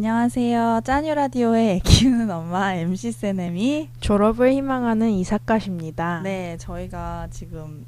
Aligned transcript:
안녕하세요. 0.00 0.80
짜뉴 0.82 1.12
라디오의 1.12 1.68
애 1.76 1.78
키우는 1.84 2.30
엄마 2.30 2.72
MC 2.72 3.12
세넴이 3.12 3.90
졸업을 4.00 4.50
희망하는 4.50 5.10
이사카십니다. 5.10 6.22
네, 6.22 6.56
저희가 6.56 7.28
지금 7.30 7.84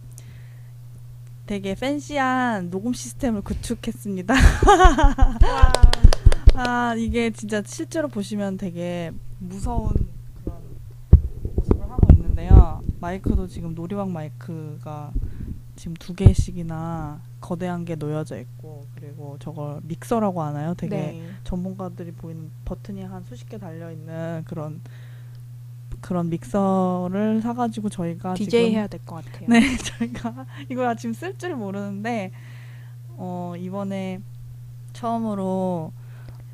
되게 1.47 1.75
팬시한 1.75 2.69
녹음 2.69 2.93
시스템을 2.93 3.41
구축했습니다. 3.41 4.35
아, 6.55 6.95
이게 6.99 7.31
진짜 7.31 7.63
실제로 7.65 8.09
보시면 8.09 8.59
되게 8.59 9.11
무서운 9.39 9.95
그런 10.45 10.61
모습을 11.57 11.91
하고 11.91 12.09
있는데요. 12.13 12.83
마이크도 13.01 13.47
지금 13.47 13.75
놀이방 13.75 14.13
마이크가 14.13 15.13
지금 15.77 15.95
두 15.95 16.13
개씩이나 16.13 17.23
거대한 17.43 17.85
게 17.85 17.95
놓여져 17.97 18.39
있고 18.39 18.87
그리고 18.95 19.37
저걸 19.39 19.81
믹서라고 19.83 20.41
하나요? 20.41 20.73
되게 20.75 20.97
네. 20.97 21.31
전문가들이 21.45 22.13
보이는 22.13 22.51
버튼이 22.65 23.03
한 23.03 23.23
수십 23.25 23.47
개 23.51 23.59
달려 23.59 23.91
있는 23.93 24.43
그런 24.47 24.81
그런 26.01 26.31
믹서를 26.31 27.43
사가지고 27.43 27.89
저희가 27.91 28.35
DJ 28.35 28.49
지금 28.51 28.71
해야 28.77 28.87
될 28.87 29.01
것 29.05 29.25
같아요. 29.25 29.47
네 29.49 29.61
저희가 29.77 30.47
이거 30.71 30.95
지금 30.97 31.13
쓸 31.13 31.37
줄 31.37 31.55
모르는데 31.55 32.33
어 33.11 33.55
이번에 33.59 34.21
처음으로 34.95 35.93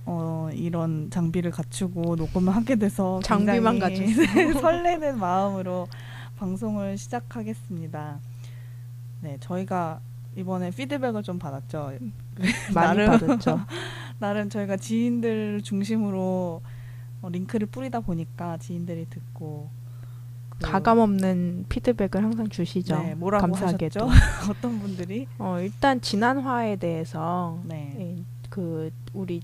어 0.06 0.48
이런 0.52 1.10
장비를 1.10 1.50
갖추고 1.50 2.16
녹음을 2.16 2.54
하게 2.54 2.76
돼서 2.76 3.20
장비만 3.22 3.78
굉장히 3.78 4.14
가졌어요. 4.14 4.52
설레는 4.60 5.18
마음으로 5.18 5.86
방송을 6.38 6.96
시작하겠습니다. 6.98 8.18
네 9.22 9.36
저희가 9.40 10.00
이번에 10.36 10.70
피드백을 10.70 11.22
좀 11.22 11.38
받았죠. 11.38 11.92
많이 12.74 12.98
나름- 12.98 13.06
받았죠. 13.18 13.60
나름 14.20 14.48
저희가 14.50 14.76
지인들 14.76 15.62
중심으로 15.62 16.62
어, 17.20 17.28
링크를 17.28 17.66
뿌리다 17.66 18.00
보니까 18.00 18.56
지인들이 18.58 19.06
듣고 19.10 19.70
그- 20.50 20.58
가감 20.60 20.98
없는 20.98 21.66
피드백을 21.68 22.22
항상 22.22 22.48
주시죠. 22.48 22.96
네, 22.98 23.14
뭐라고 23.14 23.42
감사하게도. 23.42 24.06
하셨죠? 24.08 24.50
어떤 24.50 24.78
분들이? 24.80 25.26
어, 25.38 25.58
일단 25.60 26.00
지난 26.00 26.38
화에 26.40 26.76
대해서 26.76 27.60
네. 27.64 27.96
예, 27.98 28.22
그 28.50 28.90
우리 29.12 29.40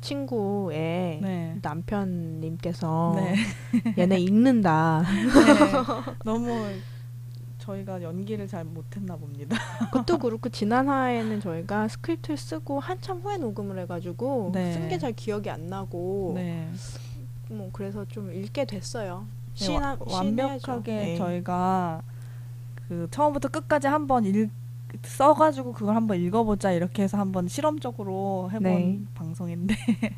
친구의 0.00 1.20
네. 1.22 1.58
남편님께서 1.62 3.14
네. 3.16 3.34
얘네 3.98 4.20
읽는다. 4.20 5.02
네. 5.06 6.12
너무 6.24 6.66
저희가 7.62 8.02
연기를 8.02 8.48
잘 8.48 8.64
못했나 8.64 9.16
봅니다. 9.16 9.56
그것도 9.92 10.18
그렇고 10.18 10.48
지난 10.48 10.88
화에는 10.88 11.40
저희가 11.40 11.86
스크립트를 11.88 12.36
쓰고 12.36 12.80
한참 12.80 13.18
후에 13.20 13.36
녹음을 13.36 13.78
해가지고 13.80 14.50
네. 14.52 14.72
쓴게 14.72 14.98
잘 14.98 15.12
기억이 15.12 15.48
안 15.48 15.68
나고 15.68 16.32
네. 16.34 16.68
뭐 17.48 17.70
그래서 17.72 18.04
좀 18.06 18.32
읽게 18.32 18.64
됐어요. 18.64 19.26
네, 19.60 19.76
와- 19.76 19.96
완벽하게. 20.00 20.94
네. 20.96 21.16
저희가 21.16 22.02
그 22.88 23.06
처음부터 23.10 23.48
끝까지 23.48 23.86
한번 23.86 24.24
읽 24.24 24.50
써가지고 25.04 25.72
그걸 25.72 25.96
한번 25.96 26.18
읽어보자 26.20 26.72
이렇게 26.72 27.02
해서 27.04 27.16
한번 27.16 27.48
실험적으로 27.48 28.50
해본 28.52 28.62
네. 28.62 29.00
방송인데 29.14 29.74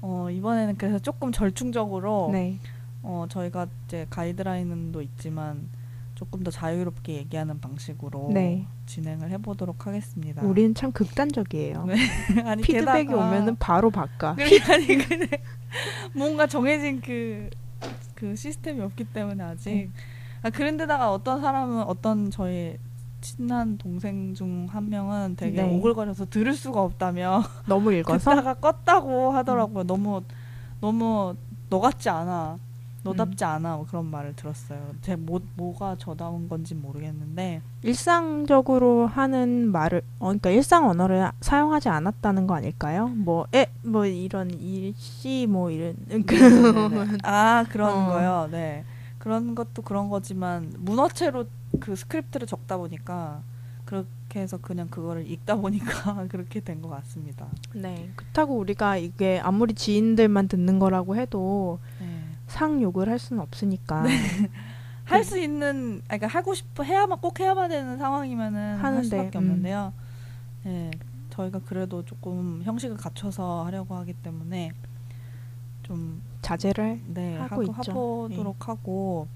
어, 0.00 0.28
이번에는 0.30 0.76
그래서 0.76 0.98
조금 1.00 1.32
절충적으로 1.32 2.28
네. 2.32 2.58
어, 3.02 3.26
저희가 3.28 3.66
이제 3.86 4.06
가이드라인도 4.10 5.00
있지만 5.02 5.68
조금 6.16 6.42
더 6.42 6.50
자유롭게 6.50 7.14
얘기하는 7.14 7.60
방식으로 7.60 8.30
네. 8.32 8.66
진행을 8.86 9.30
해보도록 9.30 9.86
하겠습니다. 9.86 10.42
우리는 10.42 10.74
참 10.74 10.90
극단적이에요. 10.90 11.84
네. 11.84 11.94
아니, 12.44 12.62
피드백이 12.62 13.06
게다가 13.06 13.26
오면은 13.26 13.56
바로 13.56 13.90
바꿔. 13.90 14.34
그래, 14.34 14.58
아니 14.72 14.86
근데 14.98 15.28
뭔가 16.16 16.46
정해진 16.46 17.00
그, 17.00 17.48
그 18.14 18.34
시스템이 18.34 18.80
없기 18.80 19.04
때문에 19.04 19.44
아직 19.44 19.92
아, 20.42 20.50
그런데다가 20.50 21.12
어떤 21.12 21.40
사람은 21.40 21.82
어떤 21.84 22.30
저희 22.30 22.78
친한 23.20 23.76
동생 23.78 24.34
중 24.34 24.66
한 24.70 24.88
명은 24.88 25.36
되게 25.36 25.62
네. 25.62 25.76
오글거려서 25.76 26.26
들을 26.26 26.54
수가 26.54 26.82
없다며 26.82 27.42
너무 27.66 27.92
읽어서 27.92 28.30
껐다고 28.60 29.30
하더라고요. 29.30 29.84
너무 29.84 30.22
너무 30.80 31.34
너 31.68 31.80
같지 31.80 32.08
않아. 32.08 32.58
너답지 33.10 33.44
음. 33.44 33.48
않아. 33.48 33.76
뭐 33.76 33.86
그런 33.86 34.06
말을 34.06 34.34
들었어요. 34.36 34.94
제 35.02 35.16
뭐, 35.16 35.40
뭐가 35.56 35.96
저다운 35.98 36.48
건지 36.48 36.74
모르겠는데 36.74 37.62
일상적으로 37.82 39.06
하는 39.06 39.70
말을 39.72 40.02
어, 40.18 40.26
그러니까 40.26 40.50
일상 40.50 40.88
언어를 40.88 41.30
사용하지 41.40 41.88
않았다는 41.88 42.46
거 42.46 42.54
아닐까요? 42.54 43.08
뭐에뭐 43.08 44.06
이런 44.06 44.50
일시 44.50 45.46
뭐 45.48 45.70
이런 45.70 45.94
그 46.26 46.34
네네네. 46.34 47.18
아 47.22 47.64
그런 47.70 47.90
어. 47.92 48.06
거요. 48.06 48.48
네 48.50 48.84
그런 49.18 49.54
것도 49.54 49.82
그런 49.82 50.08
거지만 50.08 50.72
문어체로 50.78 51.46
그 51.80 51.96
스크립트를 51.96 52.46
적다 52.46 52.76
보니까 52.76 53.42
그렇게 53.84 54.40
해서 54.40 54.56
그냥 54.58 54.88
그거를 54.88 55.30
읽다 55.30 55.56
보니까 55.56 56.26
그렇게 56.28 56.60
된 56.60 56.80
것 56.82 56.88
같습니다. 56.88 57.46
네 57.74 58.10
그렇다고 58.16 58.56
우리가 58.56 58.96
이게 58.96 59.40
아무리 59.42 59.74
지인들만 59.74 60.48
듣는 60.48 60.78
거라고 60.78 61.16
해도 61.16 61.78
네. 62.00 62.15
상 62.46 62.80
욕을 62.80 63.08
할 63.08 63.18
수는 63.18 63.42
없으니까 63.42 64.04
할수 65.04 65.38
있는, 65.38 66.02
아니, 66.08 66.18
그러니까 66.18 66.26
하고 66.26 66.54
싶어 66.54 66.82
해야만 66.82 67.20
꼭 67.20 67.38
해야만 67.38 67.68
되는 67.70 67.96
상황이면은 67.98 68.76
할 68.76 68.84
하는데, 68.86 69.04
수밖에 69.08 69.38
음. 69.38 69.42
없는데요. 69.44 69.92
네, 70.64 70.90
저희가 71.30 71.60
그래도 71.64 72.04
조금 72.04 72.62
형식을 72.64 72.96
갖춰서 72.96 73.64
하려고 73.64 73.94
하기 73.96 74.14
때문에 74.14 74.72
좀 75.84 76.22
자제를 76.42 77.02
네, 77.06 77.36
하고 77.36 77.54
하고 77.54 77.62
있죠. 77.62 77.92
해보도록 78.28 78.68
하고 78.68 79.28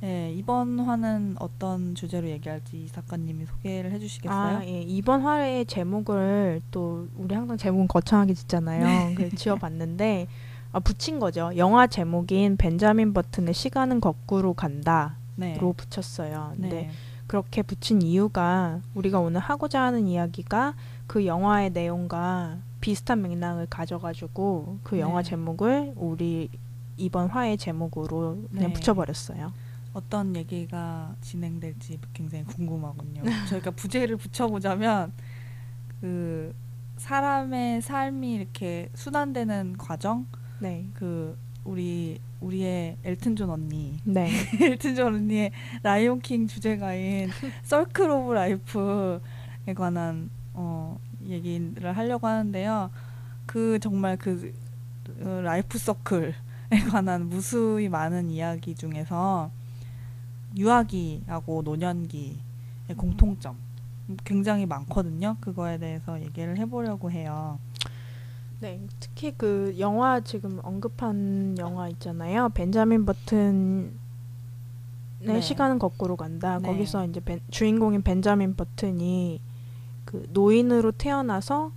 네, 0.00 0.32
이번 0.34 0.80
화는 0.80 1.36
어떤 1.40 1.94
주제로 1.94 2.26
얘기할지 2.28 2.84
이 2.84 2.86
작가님이 2.88 3.44
소개를 3.46 3.92
해주시겠어요? 3.92 4.58
아, 4.58 4.64
예. 4.64 4.80
이번 4.80 5.22
화의 5.22 5.66
제목을 5.66 6.62
또 6.70 7.06
우리 7.16 7.34
항상 7.34 7.56
제목은 7.58 7.86
거창하게 7.88 8.32
짓잖아요. 8.34 9.14
그래서 9.14 9.36
지어봤는데 9.36 10.26
아, 10.72 10.78
붙인 10.78 11.18
거죠. 11.18 11.50
영화 11.56 11.86
제목인 11.86 12.56
벤자민 12.56 13.12
버튼의 13.12 13.54
시간은 13.54 14.00
거꾸로 14.00 14.54
간다로 14.54 15.12
네. 15.36 15.58
붙였어요. 15.76 16.52
근데 16.56 16.68
네. 16.68 16.90
그렇게 17.26 17.62
붙인 17.62 18.02
이유가 18.02 18.80
우리가 18.94 19.20
오늘 19.20 19.40
하고자 19.40 19.82
하는 19.82 20.06
이야기가 20.06 20.74
그 21.06 21.26
영화의 21.26 21.70
내용과 21.70 22.58
비슷한 22.80 23.22
맥락을 23.22 23.66
가져가지고 23.66 24.78
그 24.82 24.98
영화 24.98 25.22
네. 25.22 25.30
제목을 25.30 25.92
우리 25.96 26.48
이번 26.96 27.28
화의 27.28 27.56
제목으로 27.56 28.44
그냥 28.50 28.68
네. 28.68 28.72
붙여버렸어요. 28.72 29.52
어떤 29.92 30.36
얘기가 30.36 31.14
진행될지 31.20 31.98
굉장히 32.12 32.44
궁금하군요. 32.44 33.22
저희가 33.48 33.72
부제를 33.72 34.16
붙여보자면 34.16 35.12
그 36.00 36.54
사람의 36.96 37.82
삶이 37.82 38.34
이렇게 38.34 38.88
순환되는 38.94 39.76
과정, 39.78 40.26
네. 40.60 40.86
그 40.94 41.36
우리 41.64 42.20
우리의 42.40 42.96
엘튼 43.04 43.36
존 43.36 43.50
언니, 43.50 43.98
네. 44.04 44.30
엘튼 44.60 44.94
존 44.94 45.14
언니의 45.14 45.52
라이온 45.82 46.20
킹 46.20 46.46
주제가인 46.46 47.30
Circle 47.62 48.10
of 48.10 48.32
Life에 48.32 49.74
관한 49.74 50.30
어, 50.54 50.98
얘기를 51.26 51.96
하려고 51.96 52.26
하는데요. 52.26 52.90
그 53.46 53.78
정말 53.80 54.16
그 54.16 54.54
어, 55.22 55.40
life 55.42 55.78
circle에 55.78 56.34
관한 56.90 57.28
무수히 57.28 57.88
많은 57.88 58.30
이야기 58.30 58.74
중에서 58.74 59.50
유아기하고 60.56 61.62
노년기의 61.62 62.36
공통점 62.96 63.56
굉장히 64.24 64.66
많거든요. 64.66 65.36
그거에 65.40 65.78
대해서 65.78 66.20
얘기를 66.20 66.56
해보려고 66.56 67.10
해요. 67.10 67.58
네, 68.60 68.80
특히 69.00 69.32
그 69.36 69.74
영화 69.78 70.20
지금 70.20 70.60
언급한 70.62 71.56
영화 71.58 71.88
있잖아요. 71.88 72.50
벤자민 72.50 73.06
버튼의 73.06 73.90
네. 75.20 75.40
시간은 75.40 75.78
거꾸로 75.78 76.16
간다. 76.16 76.58
네. 76.58 76.68
거기서 76.68 77.06
이제 77.06 77.20
벤- 77.20 77.40
주인공인 77.50 78.02
벤자민 78.02 78.54
버튼이 78.54 79.40
그 80.04 80.26
노인으로 80.32 80.92
태어나서 80.92 81.72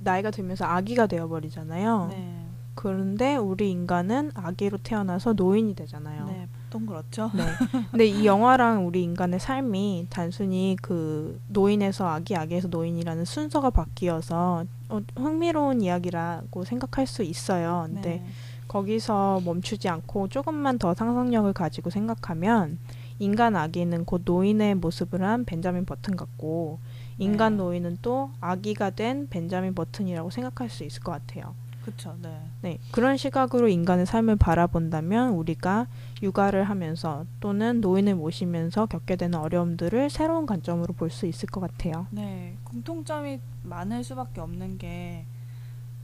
나이가 0.00 0.30
들면서 0.30 0.66
아기가 0.66 1.06
되어버리잖아요. 1.06 2.08
네, 2.10 2.44
그런데 2.74 3.36
우리 3.36 3.70
인간은 3.70 4.32
아기로 4.34 4.78
태어나서 4.82 5.32
노인이 5.32 5.74
되잖아요. 5.74 6.26
네, 6.26 6.46
보통 6.72 6.86
그렇죠. 6.86 7.30
네. 7.34 7.44
근데 7.90 8.06
이 8.06 8.24
영화랑 8.24 8.86
우리 8.86 9.02
인간의 9.02 9.38
삶이 9.38 10.06
단순히 10.08 10.76
그 10.80 11.38
노인에서 11.48 12.08
아기, 12.08 12.34
아기에서 12.34 12.68
노인이라는 12.68 13.26
순서가 13.26 13.70
바뀌어서 13.70 14.64
어, 14.88 15.00
흥미로운 15.16 15.82
이야기라고 15.82 16.64
생각할 16.64 17.06
수 17.06 17.22
있어요. 17.22 17.84
근데 17.86 18.08
네. 18.10 18.24
거기서 18.68 19.42
멈추지 19.44 19.88
않고 19.88 20.28
조금만 20.28 20.78
더 20.78 20.94
상상력을 20.94 21.52
가지고 21.52 21.90
생각하면 21.90 22.78
인간 23.18 23.54
아기는 23.54 24.06
곧 24.06 24.22
노인의 24.24 24.76
모습을 24.76 25.22
한 25.22 25.44
벤자민 25.44 25.84
버튼 25.84 26.16
같고 26.16 26.78
인간 27.18 27.56
네. 27.56 27.58
노인은 27.58 27.98
또 28.00 28.30
아기가 28.40 28.90
된 28.90 29.28
벤자민 29.28 29.74
버튼이라고 29.74 30.30
생각할 30.30 30.70
수 30.70 30.84
있을 30.84 31.02
것 31.02 31.12
같아요. 31.12 31.54
그쵸, 31.84 32.16
네. 32.22 32.40
네, 32.62 32.78
그런 32.92 33.16
시각으로 33.16 33.68
인간의 33.68 34.06
삶을 34.06 34.36
바라본다면 34.36 35.30
우리가 35.34 35.86
육아를 36.22 36.64
하면서 36.64 37.24
또는 37.40 37.80
노인을 37.80 38.14
모시면서 38.14 38.86
겪게 38.86 39.16
되는 39.16 39.38
어려움들을 39.38 40.08
새로운 40.10 40.46
관점으로 40.46 40.94
볼 40.94 41.10
수 41.10 41.26
있을 41.26 41.48
것 41.48 41.60
같아요. 41.60 42.06
네, 42.10 42.56
공통점이 42.64 43.40
많을 43.64 44.04
수밖에 44.04 44.40
없는 44.40 44.78
게 44.78 45.26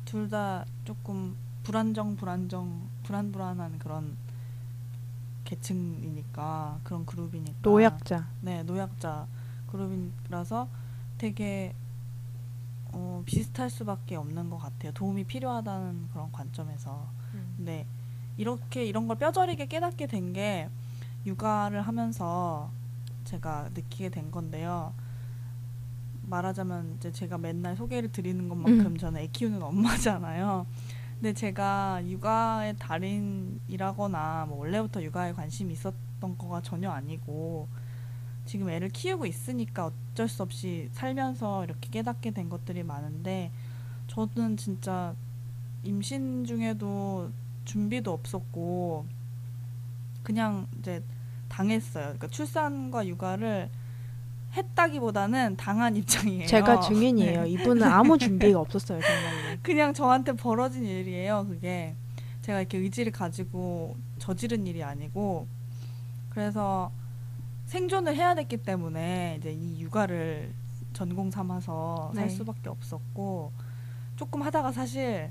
둘 0.05 0.31
다 0.31 0.65
조금 0.85 1.37
불안정, 1.65 2.17
불안정, 2.17 2.89
불안불안한 3.03 3.79
그런 3.79 4.17
계층이니까 5.45 6.81
그런 6.83 7.05
그룹이니까 7.07 7.59
노약자. 7.63 8.27
네, 8.41 8.63
노약자 8.63 9.27
그룹이라서 9.71 10.69
되게 11.19 11.75
어, 12.93 13.23
비슷할 13.27 13.71
수밖에 13.71 14.17
없는 14.17 14.51
것 14.51 14.59
같아요. 14.59 14.93
도움이 14.93 15.25
필요하다는 15.25 16.09
그런 16.13 16.33
관점에서. 16.33 17.07
근데 17.57 17.87
이렇게 18.37 18.85
이런 18.85 19.07
걸 19.09 19.19
뼈저리게 19.19 19.67
깨닫게 19.67 20.07
된 20.07 20.33
게 20.33 20.69
육아를 21.27 21.83
하면서 21.83 22.71
제가 23.25 23.71
느끼게 23.75 24.09
된 24.11 24.31
건데요. 24.31 24.95
말하자면 26.23 26.95
이제 26.97 27.11
제가 27.11 27.39
맨날 27.39 27.77
소개를 27.77 28.13
드리는 28.13 28.49
것만큼 28.49 28.87
음. 28.87 28.97
저는 28.99 29.21
애 29.21 29.27
키우는 29.29 29.63
엄마잖아요. 29.63 30.67
근데 31.15 31.33
제가 31.33 32.03
육아의 32.07 32.77
달인이라거나 32.79 34.47
뭐 34.49 34.59
원래부터 34.59 35.03
육아에 35.03 35.33
관심이 35.33 35.73
있었던 35.73 36.39
거가 36.39 36.63
전혀 36.63 36.91
아니고 36.91 37.69
지금 38.49 38.71
애를 38.71 38.89
키우고 38.89 39.27
있으니까 39.27 39.91
어쩔 40.15 40.27
수 40.27 40.43
없이 40.43 40.89
살면서 40.93 41.65
이렇게 41.65 41.91
깨닫게 41.91 42.31
된 42.31 42.49
것들이 42.49 42.83
많은데 42.83 43.53
저는 44.07 44.57
진짜 44.57 45.15
임신 45.85 46.47
중에도 46.47 47.31
준비도 47.67 48.11
없었고 48.11 49.05
그냥 50.23 50.67
이제 50.79 51.03
당했어요. 51.51 52.05
그러니까 52.05 52.29
출산과 52.29 53.07
육아를 53.07 53.69
했다기보다는 54.57 55.59
당한 55.59 55.95
입장이에요. 55.97 56.47
제가 56.47 56.81
증인이에요. 56.89 57.43
네. 57.43 57.51
이분은 57.51 57.83
아무 57.83 58.17
준비가 58.17 58.61
없었어요, 58.61 58.99
정말로. 58.99 59.59
그냥 59.63 59.93
저한테 59.93 60.33
벌어진 60.33 60.87
일이에요. 60.87 61.47
그게 61.51 61.95
제가 62.41 62.61
이렇게 62.61 62.79
의지를 62.79 63.13
가지고 63.13 63.99
저지른 64.19 64.67
일이 64.67 64.83
아니고 64.83 65.47
그래서 66.31 66.91
생존을 67.69 68.17
해야 68.17 68.35
됐기 68.35 68.59
때문에 68.59 69.37
이제 69.39 69.53
이 69.53 69.81
육아를 69.81 70.55
전공 70.95 71.31
삼아서 71.31 72.13
살 72.15 72.27
네. 72.27 72.35
수밖에 72.35 72.71
없었고 72.71 73.53
조금 74.17 74.43
하다가 74.43 74.73
사실 74.73 75.31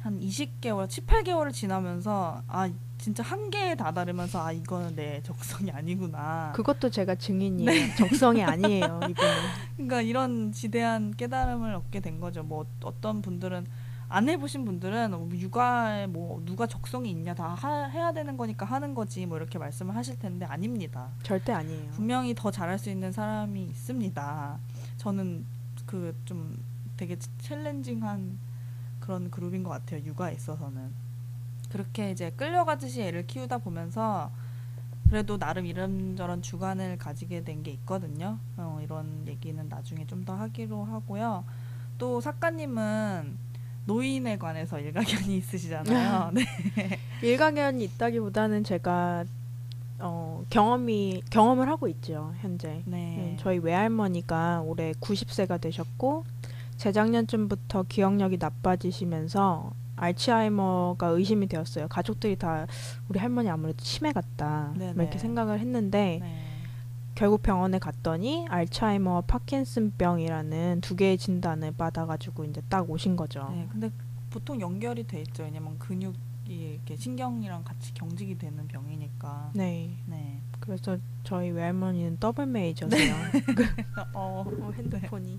한 0.00 0.20
20개월, 0.20 0.88
7, 0.88 1.06
8개월을 1.06 1.52
지나면서 1.52 2.42
아 2.46 2.70
진짜 2.98 3.22
한계에 3.22 3.74
다다르면서 3.74 4.44
아 4.44 4.52
이거는 4.52 4.94
내 4.94 5.22
적성이 5.22 5.70
아니구나. 5.70 6.52
그것도 6.54 6.90
제가 6.90 7.14
증인이에요. 7.14 7.70
네. 7.70 7.94
적성이 7.96 8.44
아니에요, 8.44 9.00
이분은. 9.08 9.14
그러니까 9.76 10.02
이런 10.02 10.52
지대한 10.52 11.12
깨달음을 11.16 11.74
얻게 11.74 12.00
된 12.00 12.20
거죠. 12.20 12.42
뭐 12.42 12.66
어떤 12.84 13.22
분들은 13.22 13.66
안 14.12 14.28
해보신 14.28 14.64
분들은 14.66 15.10
뭐 15.10 15.28
육아에 15.32 16.06
뭐 16.06 16.42
누가 16.44 16.66
적성이 16.66 17.10
있냐 17.12 17.34
다 17.34 17.54
하- 17.54 17.86
해야 17.88 18.12
되는 18.12 18.36
거니까 18.36 18.66
하는 18.66 18.94
거지 18.94 19.24
뭐 19.24 19.38
이렇게 19.38 19.58
말씀을 19.58 19.96
하실 19.96 20.18
텐데 20.18 20.44
아닙니다. 20.44 21.08
절대 21.22 21.52
아니에요. 21.52 21.90
분명히 21.92 22.34
더 22.34 22.50
잘할 22.50 22.78
수 22.78 22.90
있는 22.90 23.10
사람이 23.10 23.62
있습니다. 23.64 24.58
저는 24.98 25.44
그 25.86 26.14
좀 26.26 26.56
되게 26.96 27.16
챌린징한 27.38 28.38
그런 29.00 29.30
그룹인 29.30 29.62
것 29.62 29.70
같아요. 29.70 30.04
육아에 30.04 30.34
있어서는 30.34 30.92
그렇게 31.70 32.10
이제 32.10 32.30
끌려가듯이 32.36 33.00
애를 33.02 33.26
키우다 33.26 33.58
보면서 33.58 34.30
그래도 35.08 35.38
나름 35.38 35.64
이런저런 35.66 36.42
주관을 36.42 36.98
가지게 36.98 37.44
된 37.44 37.62
게 37.62 37.70
있거든요. 37.72 38.38
어, 38.56 38.78
이런 38.82 39.26
얘기는 39.26 39.66
나중에 39.68 40.06
좀 40.06 40.24
더 40.24 40.34
하기로 40.34 40.84
하고요. 40.84 41.44
또 41.98 42.20
작가님은 42.20 43.36
노인에 43.84 44.38
관해서 44.38 44.78
일가견이 44.78 45.36
있으시잖아요. 45.36 46.30
네. 46.34 46.44
일가견이 47.22 47.82
있다기보다는 47.84 48.64
제가 48.64 49.24
어, 49.98 50.44
경험이 50.50 51.22
경험을 51.30 51.68
하고 51.68 51.86
있죠, 51.88 52.34
현재. 52.40 52.82
네. 52.86 53.16
음, 53.18 53.36
저희 53.38 53.58
외할머니가 53.58 54.62
올해 54.62 54.92
90세가 54.92 55.60
되셨고 55.60 56.24
재작년쯤부터 56.76 57.84
기억력이 57.84 58.38
나빠지시면서 58.38 59.72
알츠하이머가 59.96 61.08
의심이 61.08 61.46
되었어요. 61.46 61.86
가족들이 61.88 62.36
다 62.36 62.66
우리 63.08 63.20
할머니 63.20 63.48
아무래도 63.48 63.82
치매 63.84 64.12
같다 64.12 64.72
네네. 64.76 64.94
뭐 64.94 65.02
이렇게 65.04 65.18
생각을 65.18 65.60
했는데 65.60 66.18
네. 66.20 66.51
결국 67.14 67.42
병원에 67.42 67.78
갔더니 67.78 68.46
알츠하이머와 68.48 69.22
파킨슨병이라는 69.22 70.80
두 70.80 70.96
개의 70.96 71.18
진단을 71.18 71.72
받아가지고 71.72 72.44
이제 72.44 72.62
딱 72.68 72.88
오신 72.88 73.16
거죠. 73.16 73.48
네, 73.52 73.68
근데 73.70 73.90
보통 74.30 74.60
연결이 74.60 75.06
돼 75.06 75.20
있죠. 75.20 75.42
왜냐면 75.42 75.78
근육이 75.78 76.16
이렇게 76.46 76.96
신경이랑 76.96 77.64
같이 77.64 77.92
경직이 77.94 78.38
되는 78.38 78.66
병이니까. 78.66 79.50
네. 79.54 79.94
네. 80.06 80.40
그래서 80.60 80.96
저희 81.24 81.50
외할머니는 81.50 82.18
더블 82.18 82.46
메이저세요. 82.46 83.14
어, 84.14 84.44
어, 84.46 84.72
핸드폰이. 84.74 85.38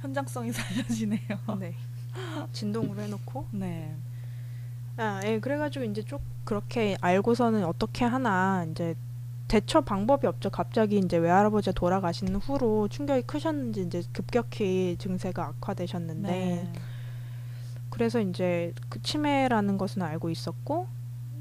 현장성이 0.00 0.52
살려지네요. 0.52 1.38
네. 1.60 1.74
진동으로 2.52 3.00
해놓고. 3.02 3.46
네. 3.52 3.94
아, 4.96 5.20
예, 5.24 5.38
그래가지고 5.38 5.84
이제 5.86 6.02
쭉 6.02 6.20
그렇게 6.44 6.96
알고서는 7.00 7.64
어떻게 7.64 8.04
하나 8.04 8.66
이제 8.70 8.94
대처 9.48 9.82
방법이 9.82 10.26
없죠. 10.26 10.50
갑자기 10.50 10.98
이제 10.98 11.16
외할아버지가 11.18 11.72
돌아가신 11.72 12.34
후로 12.36 12.88
충격이 12.88 13.22
크셨는지 13.26 13.82
이제 13.82 14.02
급격히 14.12 14.96
증세가 14.98 15.46
악화되셨는데 15.46 16.28
네. 16.28 16.72
그래서 17.90 18.20
이제 18.20 18.72
그 18.88 19.02
치매라는 19.02 19.76
것은 19.76 20.00
알고 20.02 20.30
있었고 20.30 20.86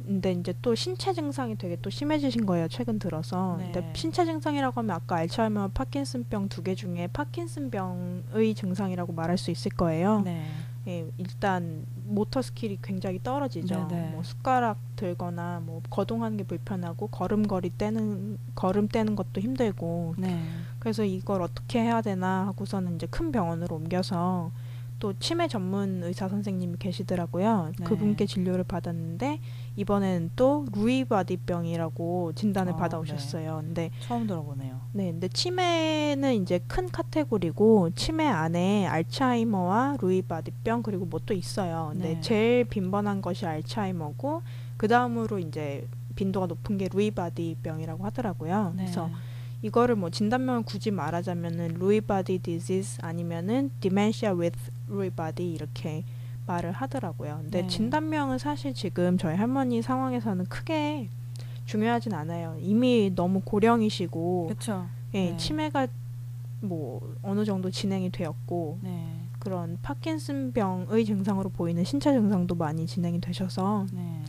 근데 0.06 0.32
이제 0.34 0.54
또 0.62 0.76
신체 0.76 1.14
증상이 1.14 1.56
되게 1.58 1.78
또 1.82 1.90
심해지신 1.90 2.46
거예요 2.46 2.68
최근 2.68 3.00
들어서 3.00 3.56
네. 3.60 3.72
근데 3.72 3.94
신체 3.96 4.26
증상이라고 4.26 4.80
하면 4.82 4.92
아까 4.96 5.18
알츠하이머와 5.18 5.70
파킨슨병 5.74 6.50
두 6.50 6.64
개 6.64 6.76
중에 6.76 7.08
파킨슨병의 7.14 8.56
증상이라고 8.56 9.14
말할 9.14 9.38
수 9.38 9.52
있을 9.52 9.72
거예요 9.72 10.22
네. 10.26 10.44
예, 10.88 11.08
일단 11.18 11.86
motor 12.06 12.42
skill이 12.42 12.80
굉장히 12.82 13.20
떨어지죠. 13.22 13.88
네네. 13.88 14.12
뭐 14.12 14.24
숟가락 14.24 14.78
들거나 14.96 15.62
뭐 15.64 15.82
거동하는 15.90 16.38
게 16.38 16.44
불편하고 16.44 17.08
걸음걸이 17.08 17.72
떼는 17.78 18.38
걸음 18.56 18.88
떼는 18.88 19.16
것도 19.16 19.42
힘들고 19.42 20.16
네. 20.18 20.44
그래서 20.80 21.04
이걸 21.04 21.42
어떻게 21.42 21.80
해야 21.80 22.02
되나 22.02 22.48
하고서는 22.48 22.96
이제 22.96 23.08
큰 23.08 23.32
병원으로 23.32 23.76
옮겨서 23.76 24.52
또 25.00 25.14
치매 25.20 25.48
전문 25.48 26.04
의사 26.04 26.30
선생님이 26.30 26.78
계시더라고요. 26.78 27.74
네. 27.78 27.86
그분께 27.86 28.26
진료를 28.26 28.64
받았는데 28.64 29.40
이번에는 29.78 30.32
또 30.36 30.66
루이바디병이라고 30.74 32.34
진단을 32.36 32.74
아, 32.74 32.76
받아오셨어요. 32.76 33.62
근데 33.64 33.90
처음 34.02 34.28
들어보네요. 34.28 34.80
네, 34.94 35.12
근데 35.12 35.28
치매는 35.30 36.42
이제 36.42 36.60
큰 36.68 36.90
카테고리고 36.90 37.92
치매 37.96 38.28
안에 38.28 38.86
알츠하이머와 38.88 39.98
루이바디병 40.02 40.84
그리고 40.84 41.06
뭐 41.06 41.22
또 41.26 41.34
있어요. 41.34 41.90
근데 41.94 42.16
네. 42.16 42.22
제일 42.22 42.66
빈번한 42.66 43.22
것이 43.22 43.46
알츠하이머고 43.46 44.42
그 44.78 44.88
다음으로 44.88 45.38
이제 45.40 45.88
빈도가 46.16 46.48
높은 46.48 46.78
게 46.78 46.90
루이바디병이라고 46.92 48.04
하더라고요. 48.06 48.74
네. 48.76 48.84
그래서 48.84 49.10
이거를 49.62 49.96
뭐 49.96 50.10
진단명을 50.10 50.64
굳이 50.64 50.90
말하자면은 50.90 51.76
Lewy 51.80 52.10
body 52.10 52.40
disease 52.40 52.98
아니면은 53.02 53.70
dementia 53.80 54.34
with 54.34 54.58
Lewy 54.88 55.19
body 55.19 55.50
이렇게 55.52 56.04
말을 56.46 56.72
하더라고요. 56.72 57.40
근데 57.44 57.62
네. 57.62 57.68
진단명은 57.68 58.38
사실 58.38 58.74
지금 58.74 59.18
저희 59.18 59.36
할머니 59.36 59.82
상황에서는 59.82 60.46
크게 60.46 61.10
중요하진 61.66 62.14
않아요. 62.14 62.58
이미 62.60 63.12
너무 63.16 63.42
고령이시고 63.42 64.48
그렇죠. 64.48 64.88
예, 65.14 65.32
네. 65.32 65.38
치매가 65.38 65.88
뭐 66.62 67.16
어느 67.22 67.46
정도 67.46 67.70
진행이 67.70 68.12
되었고 68.12 68.80
네. 68.82 69.16
그런 69.40 69.78
파킨슨병의 69.82 71.06
증상으로 71.06 71.50
보이는 71.50 71.84
신체 71.84 72.12
증상도 72.14 72.56
많이 72.56 72.86
진행이 72.86 73.22
되셔서 73.22 73.88
네. 73.94 74.22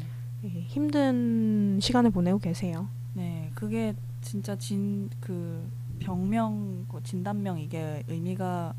예, 0.45 0.49
힘든 0.49 1.79
시간을 1.81 2.11
보내고 2.11 2.39
계세요. 2.39 2.89
네. 3.15 3.51
그게 3.55 3.95
진짜 4.23 4.57
진 4.57 5.11
그 5.21 5.69
병명 6.03 6.87
그 6.89 7.03
진단명 7.03 7.61
이게 7.61 8.03
의미가 8.09 8.75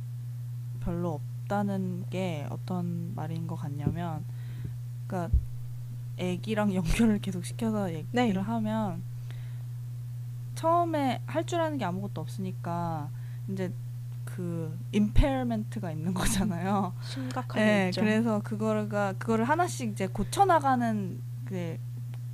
별로 0.81 1.13
없 1.13 1.21
다는 1.53 2.03
게 2.09 2.47
어떤 2.49 3.13
말인 3.15 3.45
것 3.45 3.55
같냐면 3.55 4.23
그러니까 5.07 5.35
애기랑 6.17 6.73
연결을 6.75 7.19
계속 7.19 7.45
시켜서 7.45 7.89
얘기를 7.93 8.07
네. 8.11 8.31
하면 8.33 9.03
처음에 10.55 11.21
할 11.27 11.45
줄 11.45 11.59
아는 11.61 11.77
게 11.77 11.85
아무것도 11.85 12.21
없으니까 12.21 13.09
이제 13.49 13.71
그 14.25 14.75
임페어멘트가 14.93 15.91
있는 15.91 16.13
거잖아요. 16.13 16.93
심각한 17.05 17.63
네, 17.63 17.87
있죠. 17.89 18.01
그래서 18.01 18.39
그거가 18.41 19.13
그거를 19.13 19.45
하나씩 19.45 19.91
이제 19.91 20.07
고쳐 20.07 20.45
나가는 20.45 21.19
그 21.45 21.77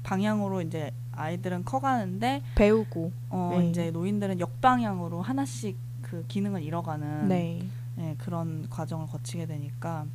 방향으로 0.04 0.62
이제 0.62 0.94
아이들은 1.12 1.66
커가는데 1.66 2.42
배우고 2.56 3.12
어 3.32 3.58
네. 3.60 3.70
이제 3.70 3.92
노인들은 3.92 4.40
역방향으로 4.40 5.22
하나씩 5.22 5.78
그 6.02 6.24
기능을 6.28 6.64
잃어가는 6.64 7.28
네. 7.28 7.68
네, 8.00 8.16
그런 8.18 8.68
과정을 8.70 9.08
거치게 9.08 9.46
되니까 9.46 10.06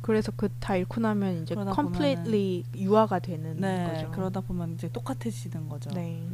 그래서 0.00 0.30
그 0.32 0.48
다 0.60 0.76
잃고 0.76 1.00
나면 1.00 1.42
이제 1.42 1.54
그러다 1.54 1.74
completely 1.74 2.64
유화가 2.76 3.18
되는 3.18 3.56
네 3.60 3.86
거죠. 3.92 4.10
그러다 4.12 4.40
보면 4.40 4.74
이제 4.74 4.88
똑같아지는 4.92 5.68
거죠. 5.68 5.90
네. 5.90 6.24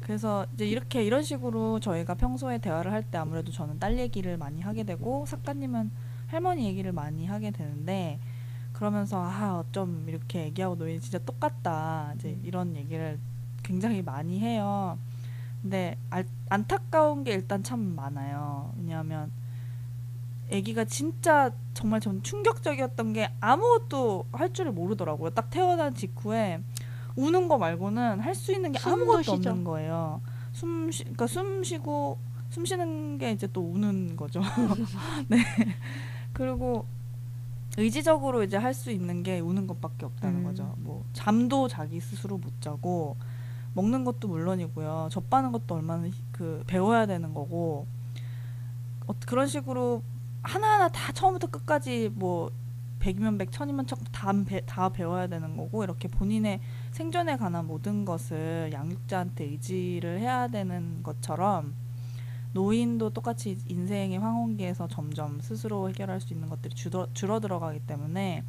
그래서 0.00 0.44
이제 0.54 0.66
이렇게 0.66 1.02
이런 1.04 1.22
식으로 1.22 1.80
저희가 1.80 2.14
평소에 2.14 2.58
대화를 2.58 2.92
할 2.92 3.02
때 3.04 3.18
아무래도 3.18 3.50
저는 3.52 3.78
딸 3.78 3.98
얘기를 3.98 4.36
많이 4.36 4.60
하게 4.60 4.84
되고 4.84 5.24
작가님은 5.26 5.90
할머니 6.26 6.66
얘기를 6.66 6.92
많이 6.92 7.26
하게 7.26 7.50
되는데 7.50 8.18
그러면서 8.72 9.22
아 9.22 9.58
어쩜 9.58 10.06
이렇게 10.08 10.46
애기하고 10.46 10.74
노인이 10.76 11.00
진짜 11.00 11.18
똑같다 11.18 12.12
이제 12.16 12.30
음. 12.30 12.42
이런 12.44 12.76
얘기를 12.76 13.18
굉장히 13.62 14.02
많이 14.02 14.40
해요. 14.40 14.98
근데 15.62 15.96
알, 16.10 16.26
안타까운 16.48 17.24
게 17.24 17.32
일단 17.32 17.62
참 17.62 17.78
많아요. 17.80 18.72
왜냐하면 18.78 19.30
아기가 20.50 20.84
진짜 20.84 21.50
정말 21.74 22.00
전 22.00 22.22
충격적이었던 22.22 23.12
게 23.12 23.30
아무것도 23.40 24.26
할 24.32 24.52
줄을 24.52 24.72
모르더라고요. 24.72 25.30
딱 25.30 25.50
태어난 25.50 25.94
직후에 25.94 26.60
우는 27.16 27.48
거 27.48 27.58
말고는 27.58 28.20
할 28.20 28.34
수 28.34 28.52
있는 28.52 28.72
게 28.72 28.78
아무것도 28.84 29.22
쉬죠. 29.22 29.32
없는 29.50 29.64
거예요. 29.64 30.20
숨 30.52 30.90
쉬, 30.90 31.04
그러니까 31.04 31.26
숨 31.26 31.62
쉬고 31.64 32.18
숨 32.50 32.64
쉬는 32.66 33.18
게 33.18 33.32
이제 33.32 33.48
또 33.52 33.62
우는 33.62 34.16
거죠. 34.16 34.40
네. 35.28 35.38
그리고 36.32 36.86
의지적으로 37.78 38.42
이제 38.42 38.56
할 38.58 38.74
수 38.74 38.90
있는 38.90 39.22
게 39.22 39.40
우는 39.40 39.66
것밖에 39.66 40.04
없다는 40.04 40.40
음. 40.40 40.44
거죠. 40.44 40.74
뭐 40.78 41.04
잠도 41.14 41.68
자기 41.68 42.00
스스로 42.00 42.36
못 42.36 42.60
자고 42.60 43.16
먹는 43.74 44.04
것도 44.04 44.28
물론이고요. 44.28 45.08
젖바는 45.10 45.52
것도 45.52 45.74
얼마나 45.76 46.06
히- 46.06 46.12
그 46.32 46.62
배워야 46.66 47.06
되는 47.06 47.32
거고 47.32 47.86
어, 49.06 49.14
그런 49.26 49.46
식으로 49.46 50.02
하나하나 50.42 50.88
다 50.88 51.12
처음부터 51.12 51.48
끝까지 51.48 52.10
뭐 52.14 52.50
백이면 52.98 53.38
백, 53.38 53.50
천이면 53.50 53.86
천, 53.86 53.98
다, 54.12 54.32
배, 54.46 54.60
다 54.64 54.88
배워야 54.90 55.26
되는 55.26 55.56
거고 55.56 55.82
이렇게 55.82 56.06
본인의 56.06 56.60
생존에 56.92 57.36
관한 57.36 57.66
모든 57.66 58.04
것을 58.04 58.70
양육자한테 58.72 59.44
의지를 59.44 60.20
해야 60.20 60.46
되는 60.46 61.02
것처럼 61.02 61.74
노인도 62.52 63.10
똑같이 63.10 63.58
인생의 63.66 64.18
황혼기에서 64.18 64.86
점점 64.86 65.40
스스로 65.40 65.88
해결할 65.88 66.20
수 66.20 66.32
있는 66.32 66.48
것들이 66.48 66.74
줄어, 66.74 67.08
줄어들어가기 67.12 67.80
때문에 67.80 68.44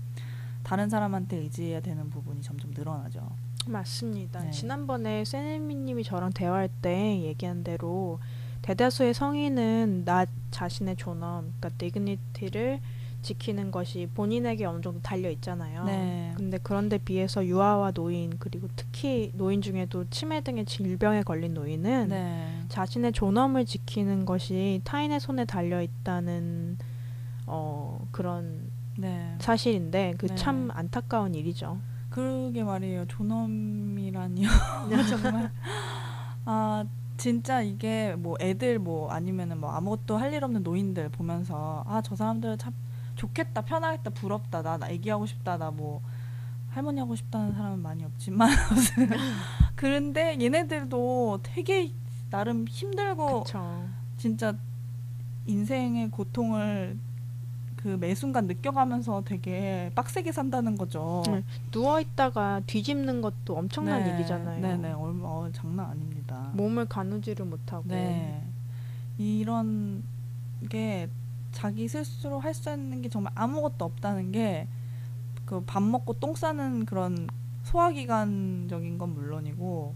다른 0.61 0.89
사람한테 0.89 1.37
의지해야 1.37 1.79
되는 1.79 2.09
부분이 2.09 2.41
점점 2.41 2.71
늘어나죠. 2.71 3.27
맞습니다. 3.67 4.43
네. 4.43 4.51
지난번에 4.51 5.25
세네미님이 5.25 6.03
저랑 6.03 6.31
대화할 6.31 6.69
때 6.81 7.21
얘기한 7.21 7.63
대로 7.63 8.19
대다수의 8.63 9.13
성인은 9.13 10.03
나 10.05 10.25
자신의 10.51 10.95
존엄, 10.95 11.53
그러니까 11.59 11.69
dignity를 11.77 12.79
지키는 13.21 13.71
것이 13.71 14.07
본인에게 14.13 14.65
어느 14.65 14.81
정도 14.81 15.01
달려 15.01 15.29
있잖아요. 15.31 15.85
네. 15.85 16.33
근데 16.35 16.59
그런데 16.61 16.97
비해서 16.97 17.45
유아와 17.45 17.91
노인 17.91 18.37
그리고 18.37 18.67
특히 18.75 19.31
노인 19.33 19.61
중에도 19.61 20.05
치매 20.09 20.41
등의 20.41 20.65
질병에 20.65 21.23
걸린 21.23 21.53
노인은 21.53 22.09
네. 22.09 22.63
자신의 22.69 23.13
존엄을 23.13 23.65
지키는 23.65 24.25
것이 24.25 24.81
타인의 24.83 25.19
손에 25.21 25.45
달려 25.45 25.81
있다는 25.81 26.77
어 27.45 28.05
그런 28.11 28.69
네. 28.97 29.35
사실인데 29.39 30.15
그 30.17 30.27
네. 30.27 30.35
참 30.35 30.69
안타까운 30.73 31.33
일이죠. 31.33 31.79
그러게 32.09 32.63
말이에요. 32.63 33.07
존엄이라니요. 33.07 34.47
정말. 35.09 35.51
아, 36.45 36.85
진짜 37.17 37.61
이게 37.61 38.15
뭐 38.17 38.35
애들 38.41 38.79
뭐 38.79 39.09
아니면은 39.11 39.59
뭐 39.59 39.71
아무것도 39.71 40.17
할 40.17 40.33
일 40.33 40.43
없는 40.43 40.63
노인들 40.63 41.09
보면서 41.09 41.83
아, 41.87 42.01
저 42.03 42.15
사람들 42.15 42.57
참 42.57 42.73
좋겠다, 43.15 43.61
편하겠다, 43.61 44.09
부럽다, 44.11 44.61
나, 44.63 44.77
나 44.77 44.89
애기 44.89 45.09
하고 45.09 45.25
싶다, 45.25 45.57
나 45.57 45.69
뭐 45.71 46.01
할머니 46.71 46.99
하고 46.99 47.15
싶다는 47.15 47.53
사람은 47.53 47.79
많이 47.83 48.03
없지만 48.03 48.49
그런데 49.75 50.37
얘네들도 50.41 51.39
되게 51.43 51.91
나름 52.31 52.65
힘들고 52.67 53.25
그렇죠. 53.43 53.85
진짜 54.17 54.55
인생의 55.45 56.09
고통을 56.09 56.97
그매 57.75 58.15
순간 58.15 58.47
느껴가면서 58.47 59.23
되게 59.25 59.91
빡세게 59.93 60.31
산다는 60.31 60.77
거죠. 60.77 61.21
네. 61.27 61.43
누워 61.71 61.99
있다가 61.99 62.61
뒤집는 62.65 63.21
것도 63.21 63.57
엄청난 63.57 64.03
네, 64.03 64.15
일이잖아요. 64.15 64.61
네네, 64.61 64.93
얼마 64.93 65.25
어, 65.27 65.49
장난 65.51 65.87
아닙니다. 65.91 66.12
몸을 66.53 66.85
가누지를 66.85 67.45
못하고. 67.45 67.83
네, 67.87 68.43
이런 69.17 70.03
게 70.69 71.09
자기 71.51 71.87
스스로 71.87 72.39
할 72.39 72.53
수 72.53 72.69
있는 72.71 73.01
게 73.01 73.09
정말 73.09 73.31
아무것도 73.35 73.85
없다는 73.85 74.31
게 74.31 74.67
그 75.45 75.61
밥 75.65 75.83
먹고 75.83 76.13
똥 76.13 76.35
싸는 76.35 76.85
그런 76.85 77.27
소화기관적인 77.63 78.97
건 78.97 79.13
물론이고 79.13 79.93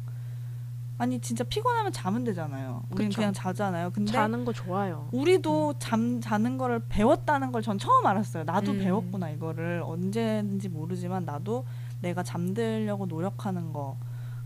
아니 1.00 1.20
진짜 1.20 1.44
피곤하면 1.44 1.91
자면 1.94 2.24
되잖아요. 2.24 2.84
우리는. 2.89 3.12
그냥 3.12 3.32
자잖아요. 3.32 3.91
근데 3.91 4.12
자는 4.12 4.44
거 4.46 4.51
좋아요. 4.51 5.08
우리도 5.12 5.75
잠 5.79 6.20
자는 6.20 6.58
거를 6.58 6.82
배웠다는 6.89 7.51
걸 7.51 7.62
전 7.62 7.77
처음 7.77 8.06
알았어요. 8.06 8.44
나도 8.46 8.72
음. 8.74 8.79
배웠구나 8.79 9.29
이거를 9.29 9.84
언제인지 9.86 10.70
모르지만 10.70 11.24
나도 11.25 11.65
내가 12.01 12.24
잠들려고 12.24 13.06
노력하는 13.06 13.72
거 13.74 13.96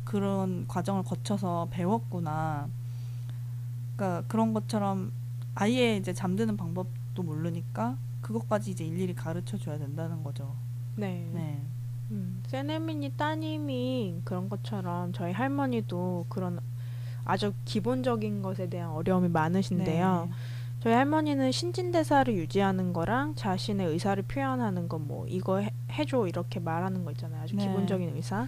그런 0.04 0.68
과정을 0.68 1.04
거쳐서 1.04 1.68
배웠구나. 1.72 2.68
그러니까 3.96 4.28
그런 4.28 4.54
것처럼 4.54 5.12
아예 5.56 5.98
이제 5.98 6.14
잠드는 6.14 6.58
방법도 6.58 7.24
모르니까 7.24 7.98
그것까지 8.22 8.72
이제 8.72 8.86
일일이 8.86 9.14
가르쳐 9.14 9.58
줘야 9.58 9.78
된다는 9.78 10.24
거죠. 10.24 10.56
네. 10.96 11.30
네. 11.34 11.62
음, 12.12 12.44
세네미니 12.48 13.14
따님이 13.18 14.22
그런 14.24 14.50
것처럼 14.50 15.14
저희 15.14 15.32
할머니도 15.32 16.26
그런 16.30 16.60
아주 17.24 17.54
기본적인 17.66 18.42
것에 18.42 18.70
대한 18.70 18.92
어려움이 18.92 19.30
많으신데요. 19.30 20.28
네. 20.30 20.36
저희 20.82 20.94
할머니는 20.94 21.52
신진대사를 21.52 22.34
유지하는 22.34 22.92
거랑 22.92 23.36
자신의 23.36 23.88
의사를 23.88 24.22
표현하는 24.24 24.90
거뭐 24.90 25.28
이거 25.28 25.60
해, 25.60 25.70
해줘 25.92 26.28
이렇게 26.28 26.60
말하는 26.60 27.06
거 27.06 27.12
있잖아요. 27.12 27.44
아주 27.44 27.56
네. 27.56 27.66
기본적인 27.66 28.16
의사. 28.16 28.48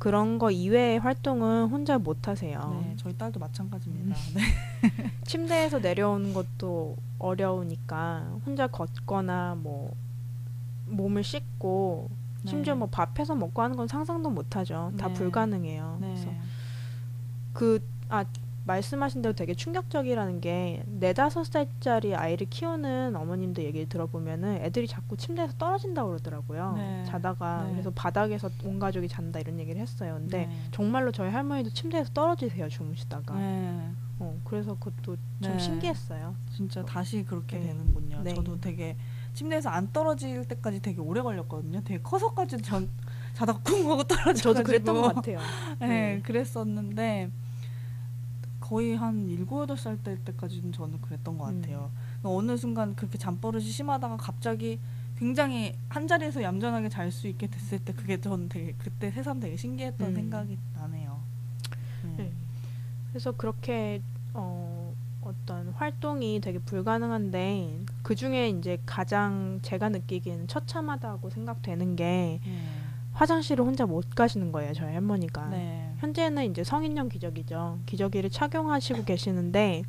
그런 0.00 0.38
거 0.38 0.50
이외의 0.50 0.98
활동은 0.98 1.66
혼자 1.68 1.98
못 1.98 2.26
하세요. 2.26 2.82
네, 2.82 2.94
저희 2.96 3.16
딸도 3.18 3.38
마찬가지입니다. 3.38 4.16
음. 4.16 4.34
네. 4.34 5.12
침대에서 5.24 5.78
내려오는 5.78 6.32
것도 6.32 6.96
어려우니까 7.18 8.38
혼자 8.46 8.66
걷거나 8.66 9.58
뭐 9.58 9.94
몸을 10.86 11.22
씻고 11.22 12.08
심지어 12.46 12.72
네. 12.72 12.78
뭐 12.78 12.88
밥해서 12.88 13.34
먹고 13.34 13.60
하는 13.60 13.76
건 13.76 13.88
상상도 13.88 14.30
못 14.30 14.56
하죠. 14.56 14.90
다 14.96 15.08
네. 15.08 15.12
불가능해요. 15.12 15.98
그래서 16.00 16.30
네. 16.30 16.40
그, 17.52 17.86
아, 18.08 18.24
말씀하신 18.64 19.22
대로 19.22 19.34
되게 19.34 19.54
충격적이라는 19.54 20.40
게, 20.40 20.82
네다섯 20.86 21.46
살짜리 21.46 22.14
아이를 22.14 22.48
키우는 22.50 23.16
어머님들 23.16 23.64
얘기를 23.64 23.88
들어보면은 23.88 24.56
애들이 24.62 24.86
자꾸 24.86 25.16
침대에서 25.16 25.54
떨어진다고 25.58 26.10
그러더라고요. 26.10 26.74
네. 26.76 27.04
자다가. 27.06 27.64
네. 27.64 27.72
그래서 27.72 27.90
바닥에서 27.90 28.50
온 28.64 28.78
가족이 28.78 29.08
잔다 29.08 29.40
이런 29.40 29.58
얘기를 29.58 29.80
했어요. 29.80 30.14
근데 30.14 30.46
네. 30.46 30.56
정말로 30.70 31.10
저희 31.10 31.30
할머니도 31.30 31.70
침대에서 31.70 32.12
떨어지세요, 32.12 32.68
주무시다가. 32.68 33.34
네. 33.34 33.90
어, 34.18 34.38
그래서 34.44 34.74
그것도 34.74 35.16
좀 35.40 35.52
네. 35.52 35.58
신기했어요. 35.58 36.34
진짜 36.54 36.84
다시 36.84 37.24
그렇게 37.24 37.58
네. 37.58 37.68
되는군요. 37.68 38.22
네. 38.22 38.34
저도 38.34 38.60
되게 38.60 38.96
침대에서 39.32 39.70
안 39.70 39.90
떨어질 39.92 40.46
때까지 40.46 40.80
되게 40.82 41.00
오래 41.00 41.22
걸렸거든요. 41.22 41.82
되게 41.82 42.02
커서까지 42.02 42.58
전 42.62 42.90
자다가 43.32 43.60
쿵 43.62 43.90
하고 43.90 44.02
떨어져가지고. 44.04 44.52
저도 44.52 44.62
그랬던 44.64 44.94
것 45.00 45.14
같아요. 45.14 45.38
네, 45.80 45.86
네. 45.88 46.22
그랬었는데 46.22 47.30
거의 48.70 48.94
한 48.96 49.28
일곱 49.28 49.62
여덟 49.62 49.76
살 49.76 49.98
때 49.98 50.16
때까지는 50.24 50.70
저는 50.70 51.00
그랬던 51.00 51.36
것 51.36 51.48
음. 51.48 51.60
같아요. 51.60 51.90
그러니까 52.20 52.38
어느 52.38 52.56
순간 52.56 52.94
그렇게 52.94 53.18
잠버릇이 53.18 53.64
심하다가 53.64 54.16
갑자기 54.16 54.78
굉장히 55.18 55.74
한 55.88 56.06
자리에서 56.06 56.40
얌전하게 56.40 56.88
잘 56.88 57.10
수 57.10 57.26
있게 57.26 57.48
됐을 57.48 57.80
때 57.80 57.92
그게 57.92 58.20
저는 58.20 58.48
되게 58.48 58.72
그때 58.78 59.10
새삼 59.10 59.40
되게 59.40 59.56
신기했던 59.56 60.10
음. 60.10 60.14
생각이 60.14 60.56
나네요. 60.76 61.18
네. 62.04 62.14
네. 62.16 62.32
그래서 63.10 63.32
그렇게 63.32 64.00
어, 64.34 64.94
어떤 65.20 65.70
활동이 65.70 66.40
되게 66.40 66.60
불가능한데 66.60 67.80
그 68.02 68.14
중에 68.14 68.50
이제 68.50 68.78
가장 68.86 69.58
제가 69.62 69.88
느끼기에는 69.88 70.46
처참하다고 70.46 71.28
생각되는 71.30 71.96
게 71.96 72.40
네. 72.44 72.79
화장실을 73.12 73.64
혼자 73.64 73.86
못 73.86 74.08
가시는 74.14 74.52
거예요 74.52 74.72
저희 74.72 74.92
할머니가 74.94 75.48
네. 75.48 75.94
현재는 75.98 76.50
이제 76.50 76.64
성인용 76.64 77.08
기저귀죠 77.08 77.80
기저귀를 77.86 78.30
착용하시고 78.30 79.04
계시는데 79.04 79.82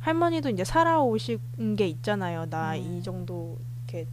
할머니도 0.00 0.48
이제 0.48 0.64
살아오신 0.64 1.76
게 1.76 1.86
있잖아요. 1.88 2.48
나 2.48 2.72
네. 2.72 2.78
이 2.78 3.02
정도 3.02 3.58
이렇게 3.86 4.06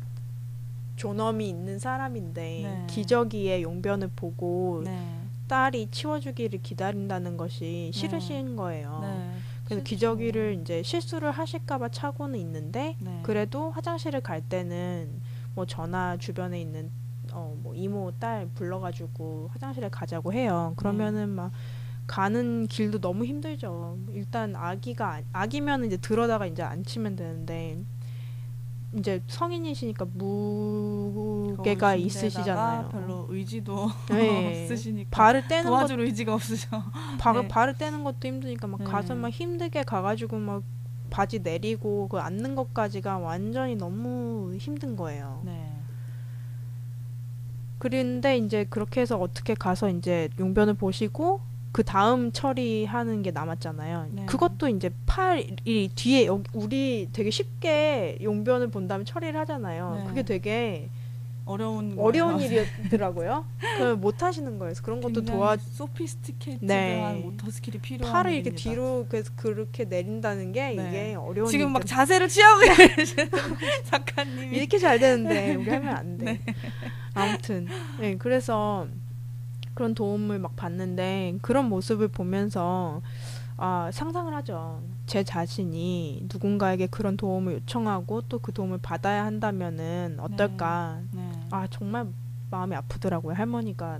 존엄이 0.97 1.47
있는 1.47 1.79
사람인데 1.79 2.41
네. 2.41 2.87
기저귀의 2.87 3.63
용변을 3.63 4.09
보고 4.15 4.81
네. 4.83 5.21
딸이 5.47 5.87
치워주기를 5.91 6.61
기다린다는 6.61 7.37
것이 7.37 7.91
싫으신 7.93 8.55
거예요. 8.57 8.99
네. 9.01 9.31
그래서. 9.65 9.83
기저귀를 9.83 10.59
이제 10.61 10.83
실수를 10.83 11.31
하실까봐 11.31 11.89
차고는 11.89 12.37
있는데 12.39 12.97
네. 12.99 13.19
그래도 13.23 13.71
화장실을 13.71 14.21
갈 14.21 14.41
때는 14.41 15.21
뭐 15.55 15.65
전화 15.65 16.17
주변에 16.17 16.59
있는 16.59 16.91
어 17.37 17.55
뭐 17.61 17.73
이모 17.75 18.11
딸 18.19 18.49
불러가지고 18.55 19.49
화장실에 19.51 19.89
가자고 19.89 20.33
해요. 20.33 20.73
그러면은 20.77 21.29
막 21.29 21.51
가는 22.07 22.67
길도 22.67 22.99
너무 22.99 23.25
힘들죠. 23.25 23.97
일단 24.11 24.55
아기가 24.55 25.11
안- 25.13 25.25
아기면 25.33 25.85
이제 25.85 25.97
들어다가 25.97 26.45
이제 26.45 26.63
앉히면 26.63 27.15
되는데 27.15 27.77
이제 28.93 29.21
성인이시니까 29.27 30.05
무게가 30.05 31.95
있으시잖아요. 31.95 32.89
별로 32.89 33.25
의지도 33.29 33.87
네. 34.09 34.63
없으시니까 34.63 35.09
발을 35.11 35.47
떼는 35.47 35.63
것 35.65 35.69
도와줄 35.77 35.99
의지가 36.01 36.33
없으셔. 36.33 36.67
발을, 37.19 37.41
네. 37.43 37.47
발을 37.47 37.77
떼는 37.77 38.03
것도 38.03 38.27
힘드니까 38.27 38.67
막 38.67 38.79
네. 38.79 38.85
가서 38.85 39.15
막 39.15 39.29
힘들게 39.29 39.83
가가지고 39.83 40.37
막 40.39 40.63
바지 41.09 41.39
내리고 41.39 42.07
그 42.09 42.19
앉는 42.19 42.55
것까지가 42.55 43.17
완전히 43.19 43.75
너무 43.75 44.53
힘든 44.57 44.95
거예요. 44.95 45.41
네. 45.45 45.73
그런데 47.77 48.37
이제 48.37 48.65
그렇게 48.69 49.01
해서 49.01 49.17
어떻게 49.17 49.53
가서 49.53 49.89
이제 49.89 50.29
용변을 50.39 50.75
보시고 50.75 51.41
그 51.71 51.83
다음 51.83 52.31
처리하는 52.31 53.21
게 53.21 53.31
남았잖아요. 53.31 54.07
네. 54.11 54.25
그것도 54.25 54.67
이제 54.69 54.89
팔이 55.05 55.89
뒤에 55.95 56.25
여기 56.25 56.49
우리 56.53 57.07
되게 57.13 57.29
쉽게 57.29 58.17
용변을 58.21 58.69
본 58.69 58.87
다음에 58.87 59.03
처리를 59.03 59.39
하잖아요. 59.41 59.95
네. 59.99 60.07
그게 60.07 60.23
되게 60.23 60.89
어려운 61.45 61.95
어려운 61.97 62.37
거예요. 62.37 62.65
일이더라고요. 62.83 63.45
그걸 63.59 63.95
못 63.95 64.21
하시는 64.21 64.57
거예요. 64.59 64.73
그런 64.81 65.01
것도 65.01 65.23
도와 65.23 65.55
sophisticated한 65.57 66.67
네. 66.67 67.21
motor 67.23 67.49
skill이 67.49 67.77
필요한 67.79 68.11
팔을 68.11 68.31
이렇게 68.33 68.49
일입니다. 68.49 68.69
뒤로 68.69 69.05
그래서 69.07 69.31
그렇게 69.35 69.85
내린다는 69.85 70.51
게 70.51 70.71
네. 70.71 70.87
이게 70.89 71.15
어려운 71.15 71.49
지금 71.49 71.71
막. 71.73 71.85
자세를 71.85 72.27
취하고 72.27 72.59
계시는 72.97 73.29
작가님이 73.85 74.57
이렇게 74.57 74.77
잘 74.77 74.99
되는데 74.99 75.55
우리 75.55 75.69
하면 75.69 75.95
안 75.95 76.17
돼. 76.17 76.41
네. 77.17 77.29
아무튼 77.29 77.67
네 77.99 78.15
그래서 78.17 78.87
그런 79.73 79.93
도움을 79.93 80.39
막 80.39 80.55
받는데 80.55 81.37
그런 81.41 81.65
모습을 81.69 82.07
보면서 82.07 83.01
아 83.57 83.89
상상을 83.91 84.33
하죠. 84.35 84.81
제 85.07 85.23
자신이 85.23 86.27
누군가에게 86.31 86.87
그런 86.87 87.17
도움을 87.17 87.53
요청하고 87.53 88.21
또 88.23 88.39
그 88.39 88.51
도움을 88.53 88.77
받아야 88.79 89.25
한다면은 89.25 90.17
어떨까. 90.19 91.01
네. 91.11 91.29
아 91.51 91.67
정말 91.67 92.07
마음이 92.51 92.75
아프더라고요. 92.75 93.33
할머니가 93.35 93.99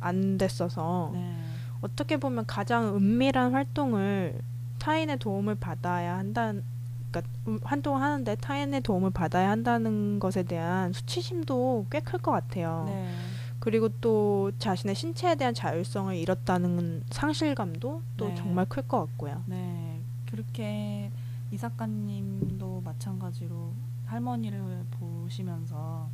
안 0.00 0.38
됐어서 0.38 1.10
네. 1.12 1.36
어떻게 1.80 2.16
보면 2.16 2.46
가장 2.46 2.96
은밀한 2.96 3.52
활동을 3.52 4.40
타인의 4.78 5.18
도움을 5.18 5.54
받아야 5.56 6.16
한다는 6.18 6.64
그러니까 7.12 7.30
음, 7.46 7.58
활동하는데 7.62 8.34
타인의 8.36 8.80
도움을 8.80 9.10
받아야 9.10 9.50
한다는 9.50 10.18
것에 10.18 10.42
대한 10.42 10.92
수치심도 10.92 11.86
꽤 11.90 12.00
클 12.00 12.18
것 12.20 12.30
같아요. 12.32 12.84
네. 12.86 13.14
그리고 13.60 13.88
또 14.00 14.50
자신의 14.58 14.94
신체에 14.96 15.36
대한 15.36 15.54
자율성을 15.54 16.16
잃었다는 16.16 17.04
상실감도 17.10 18.02
또 18.16 18.28
네. 18.28 18.34
정말 18.34 18.64
클 18.66 18.82
것 18.82 19.06
같고요. 19.06 19.42
네. 19.46 20.00
그렇게 20.30 21.10
이 21.52 21.58
작가님도 21.58 22.80
마찬가지로 22.84 23.72
할머니를 24.06 24.84
보시면서 24.92 26.08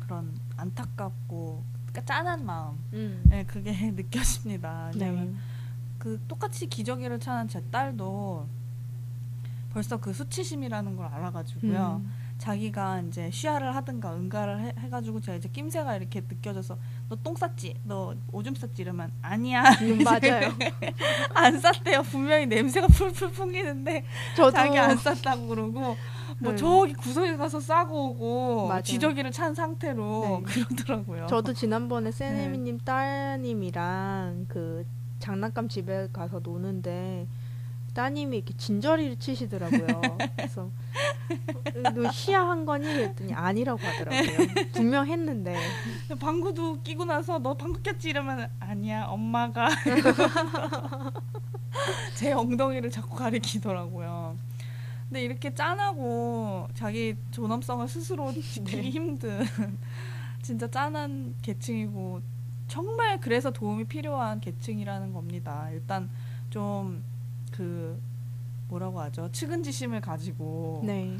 그런 0.00 0.34
안타깝고 0.56 1.62
그러니까 1.86 2.04
짠한 2.04 2.44
마음, 2.44 2.76
네, 3.24 3.44
그게 3.44 3.72
느껴집니다. 3.92 4.90
네. 4.96 5.32
그 5.98 6.20
똑같이 6.28 6.66
기저귀를 6.68 7.18
차는 7.20 7.48
제 7.48 7.62
딸도 7.70 8.46
벌써 9.72 9.98
그 9.98 10.12
수치심이라는 10.12 10.96
걸 10.96 11.06
알아가지고요. 11.06 12.02
음. 12.04 12.10
자기가 12.38 13.00
이제 13.00 13.30
쉬야를 13.32 13.74
하든가 13.74 14.14
응가를 14.14 14.60
해, 14.60 14.72
해가지고 14.78 15.20
제가 15.20 15.36
이제 15.38 15.48
낌새가 15.52 15.96
이렇게 15.96 16.20
느껴져서 16.20 16.78
너 17.08 17.16
똥 17.16 17.34
쌌지? 17.34 17.74
너 17.82 18.14
오줌 18.30 18.54
쌌지? 18.54 18.82
이러면 18.82 19.10
아니야 19.22 19.64
음, 19.82 19.98
맞아요. 20.04 20.52
안 21.34 21.58
쌌대요 21.60 22.02
분명히 22.04 22.46
냄새가 22.46 22.86
풀풀 22.86 23.32
풍기는데 23.32 24.04
저도 24.36 24.52
자기 24.52 24.78
안 24.78 24.96
쌌다고 24.96 25.48
그러고 25.48 25.96
뭐 26.38 26.52
네. 26.52 26.56
저기 26.56 26.92
구석에 26.94 27.36
가서 27.36 27.58
싸고 27.58 28.10
오고 28.10 28.68
맞아요. 28.68 28.82
기저귀를 28.82 29.32
찬 29.32 29.52
상태로 29.52 30.42
네. 30.46 30.52
그러더라고요 30.52 31.26
저도 31.26 31.52
지난번에 31.54 32.10
네. 32.12 32.16
세네미님 32.16 32.78
따님이랑 32.84 34.46
그 34.48 34.86
장난감 35.18 35.68
집에 35.68 36.08
가서 36.12 36.38
노는데 36.38 37.26
따님이 37.98 38.36
이렇게 38.36 38.54
진저리를 38.56 39.16
치시더라고요. 39.16 40.18
그래서 40.36 40.70
너 41.96 42.08
희야한 42.12 42.64
거니? 42.64 42.84
그랬더니 42.84 43.34
아니라고 43.34 43.84
하더라고요. 43.84 44.46
분명 44.72 45.08
했는데 45.08 45.58
방구도 46.20 46.82
끼고 46.82 47.06
나서 47.06 47.40
너 47.40 47.54
방구 47.54 47.82
꼈지? 47.82 48.10
이러면 48.10 48.48
아니야 48.60 49.06
엄마가 49.06 49.70
제 52.14 52.32
엉덩이를 52.32 52.92
자꾸 52.92 53.16
가리키더라고요. 53.16 54.38
근데 55.08 55.24
이렇게 55.24 55.52
짠하고 55.52 56.68
자기 56.74 57.16
존엄성을 57.32 57.88
스스로 57.88 58.30
지키기 58.32 58.76
네. 58.76 58.90
힘든 58.90 59.44
진짜 60.40 60.70
짠한 60.70 61.34
계층이고 61.42 62.20
정말 62.68 63.18
그래서 63.18 63.50
도움이 63.50 63.86
필요한 63.86 64.40
계층이라는 64.40 65.12
겁니다. 65.12 65.68
일단 65.72 66.08
좀 66.50 67.02
그 67.58 68.00
뭐라고 68.68 69.00
하죠? 69.00 69.28
측은지심을 69.32 70.00
가지고 70.00 70.80
네. 70.84 71.16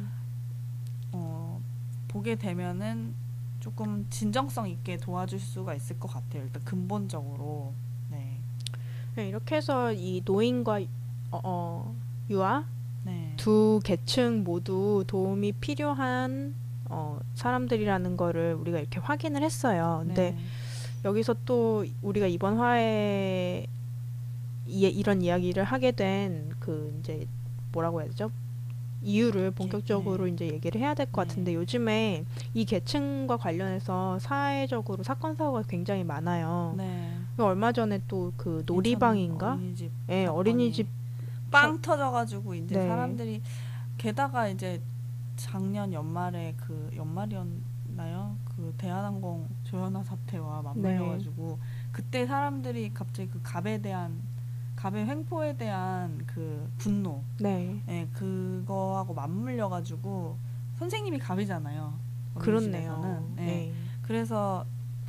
어, 1.10 1.60
보게 2.06 2.36
되면은 2.36 3.12
조금 3.58 4.06
진정성 4.08 4.68
있게 4.68 4.98
도와줄 4.98 5.40
수가 5.40 5.74
있을 5.74 5.98
것 5.98 6.06
같아요. 6.06 6.44
일단 6.44 6.62
근본적으로. 6.62 7.74
네. 8.08 8.38
네, 9.16 9.28
이렇게 9.28 9.56
해서 9.56 9.92
이 9.92 10.22
노인과 10.24 10.80
어, 11.32 11.40
어, 11.42 11.96
유아 12.30 12.64
네. 13.02 13.34
두 13.36 13.80
계층 13.82 14.44
모두 14.44 15.02
도움이 15.08 15.52
필요한 15.52 16.54
어, 16.84 17.18
사람들이라는 17.34 18.16
거를 18.16 18.54
우리가 18.54 18.78
이렇게 18.78 19.00
확인을 19.00 19.42
했어요. 19.42 20.04
근데 20.06 20.30
네. 20.30 20.38
여기서 21.04 21.34
또 21.44 21.84
우리가 22.00 22.28
이번 22.28 22.58
화에 22.58 23.66
이, 24.68 24.82
이런 24.88 25.22
이야기를 25.22 25.64
하게 25.64 25.92
된 25.92 26.50
그 26.60 26.94
이제 27.00 27.26
뭐라고 27.72 28.00
해야 28.00 28.08
되죠? 28.08 28.30
이유를 29.02 29.52
본격적으로 29.52 30.24
네. 30.24 30.32
이제 30.32 30.48
얘기를 30.48 30.80
해야 30.80 30.92
될것 30.94 31.24
네. 31.24 31.28
같은데 31.28 31.54
요즘에 31.54 32.24
이 32.52 32.64
계층과 32.64 33.36
관련해서 33.36 34.18
사회적으로 34.18 35.02
사건 35.04 35.36
사고가 35.36 35.62
굉장히 35.62 36.02
많아요. 36.04 36.74
네. 36.76 37.14
얼마 37.38 37.70
전에 37.72 38.00
또 38.08 38.32
그 38.36 38.64
놀이방인가? 38.66 39.52
어린이집. 39.52 39.90
예, 40.08 40.26
어린이집 40.26 40.88
빵 41.50 41.80
터져가지고 41.80 42.54
이제 42.54 42.74
네. 42.74 42.86
사람들이 42.88 43.40
게다가 43.98 44.48
이제 44.48 44.82
작년 45.36 45.92
연말에 45.92 46.54
그 46.56 46.90
연말이었나요? 46.96 48.36
그 48.56 48.74
대한항공 48.78 49.48
조현아 49.64 50.02
사태와 50.02 50.62
맞물려가지고 50.62 51.58
그때 51.92 52.26
사람들이 52.26 52.92
갑자기 52.92 53.28
그 53.30 53.40
갑에 53.42 53.80
대한 53.80 54.20
갑의 54.78 55.06
횡포에 55.06 55.56
대한 55.56 56.22
그 56.24 56.70
분노, 56.78 57.24
네. 57.40 57.82
예, 57.88 58.06
그거하고 58.12 59.12
맞물려 59.12 59.68
가지고 59.68 60.38
선생님이 60.78 61.18
갑이잖아요. 61.18 61.98
그렇네요. 62.36 63.28
예. 63.38 63.44
네. 63.44 63.72
그래서 64.02 64.64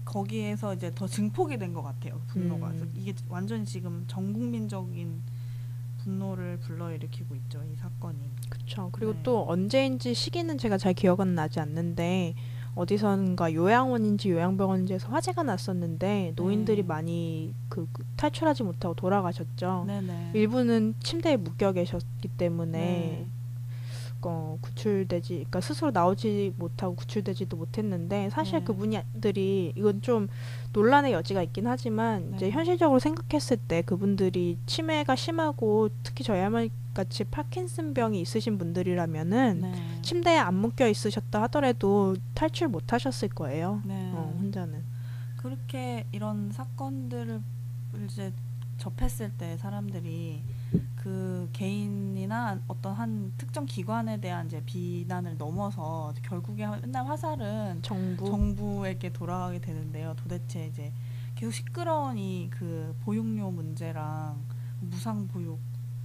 거기에서 0.06 0.74
이제 0.74 0.92
더 0.96 1.06
증폭이 1.06 1.60
된 1.60 1.72
것 1.76 1.84
같아요. 1.84 2.20
분노가. 2.26 2.70
음. 2.70 2.92
이게 2.96 3.14
완전히 3.28 3.64
지금 3.64 4.06
전 4.08 4.34
국민적인 4.34 5.22
분노를 6.00 6.58
불러일으키고 6.62 7.36
있죠. 7.36 7.64
이 7.72 7.76
사건이. 7.76 8.18
그쵸. 8.50 8.90
그리고 8.92 9.14
네. 9.14 9.20
또 9.22 9.46
언제인지 9.48 10.16
시기는 10.16 10.58
제가 10.58 10.80
잘 10.80 10.96
기억은 10.96 11.36
나지 11.36 11.60
않는데 11.60 12.34
어디선가 12.76 13.54
요양원인지 13.54 14.32
요양병원인지에서 14.32 15.10
화재가 15.10 15.44
났었는데 15.44 16.34
노인들이 16.36 16.84
네. 16.84 16.88
많이 16.88 17.54
그, 17.68 17.88
그 17.92 18.04
탈출하지 18.16 18.64
못하고 18.64 18.96
돌아가셨죠. 18.96 19.86
네네. 19.88 20.32
일부는 20.34 20.96
침대에 21.02 21.38
묶여 21.38 21.72
계셨기 21.72 22.28
때문에 22.30 22.80
네. 22.80 23.28
어, 24.24 24.58
구출되지, 24.62 25.34
그러니까 25.34 25.62
스스로 25.62 25.92
나오지 25.92 26.54
못하고 26.58 26.96
구출되지도 26.96 27.56
못했는데 27.58 28.30
사실 28.30 28.60
네. 28.60 28.66
그분들이 28.66 29.74
이건 29.76 30.02
좀 30.02 30.28
논란의 30.74 31.14
여지가 31.14 31.42
있긴 31.44 31.68
하지만 31.68 32.34
이제 32.36 32.48
네. 32.48 32.52
현실적으로 32.52 33.00
생각했을 33.00 33.58
때 33.58 33.82
그분들이 33.82 34.58
치매가 34.66 35.16
심하고 35.16 35.90
특히 36.04 36.24
저희 36.24 36.40
할머니 36.40 36.70
같이 36.94 37.24
파킨슨병이 37.24 38.20
있으신 38.22 38.58
분들이라면은 38.58 39.62
네. 39.62 40.02
침대에 40.02 40.38
안 40.38 40.56
묶여 40.56 40.88
있으셨다 40.88 41.42
하더라도 41.44 42.16
탈출 42.34 42.68
못 42.68 42.92
하셨을 42.92 43.30
거예요. 43.30 43.82
네. 43.86 44.12
어, 44.14 44.36
혼자는. 44.40 44.84
그렇게 45.38 46.06
이런 46.12 46.52
사건들을 46.52 47.42
이제 48.06 48.34
접했을 48.78 49.32
때 49.38 49.58
사람들이 49.58 50.44
그 50.96 51.50
개인이나 51.54 52.60
어떤 52.68 52.94
한 52.94 53.34
특정 53.38 53.66
기관에 53.66 54.20
대한 54.20 54.46
이제 54.48 54.62
비난을 54.66 55.38
넘어서 55.38 56.14
결국에 56.24 56.68
맨날 56.68 57.08
화살은 57.08 57.82
정부. 57.82 58.26
정부에게 58.30 59.12
돌아가게 59.14 59.60
되는데요. 59.60 60.14
도대체 60.18 60.68
이제 60.68 60.92
계속 61.36 61.52
시끄러운 61.54 62.18
이 62.18 62.50
그 62.52 62.96
보육료 63.02 63.50
문제랑 63.52 64.38
무상 64.82 65.28
보육 65.28 65.60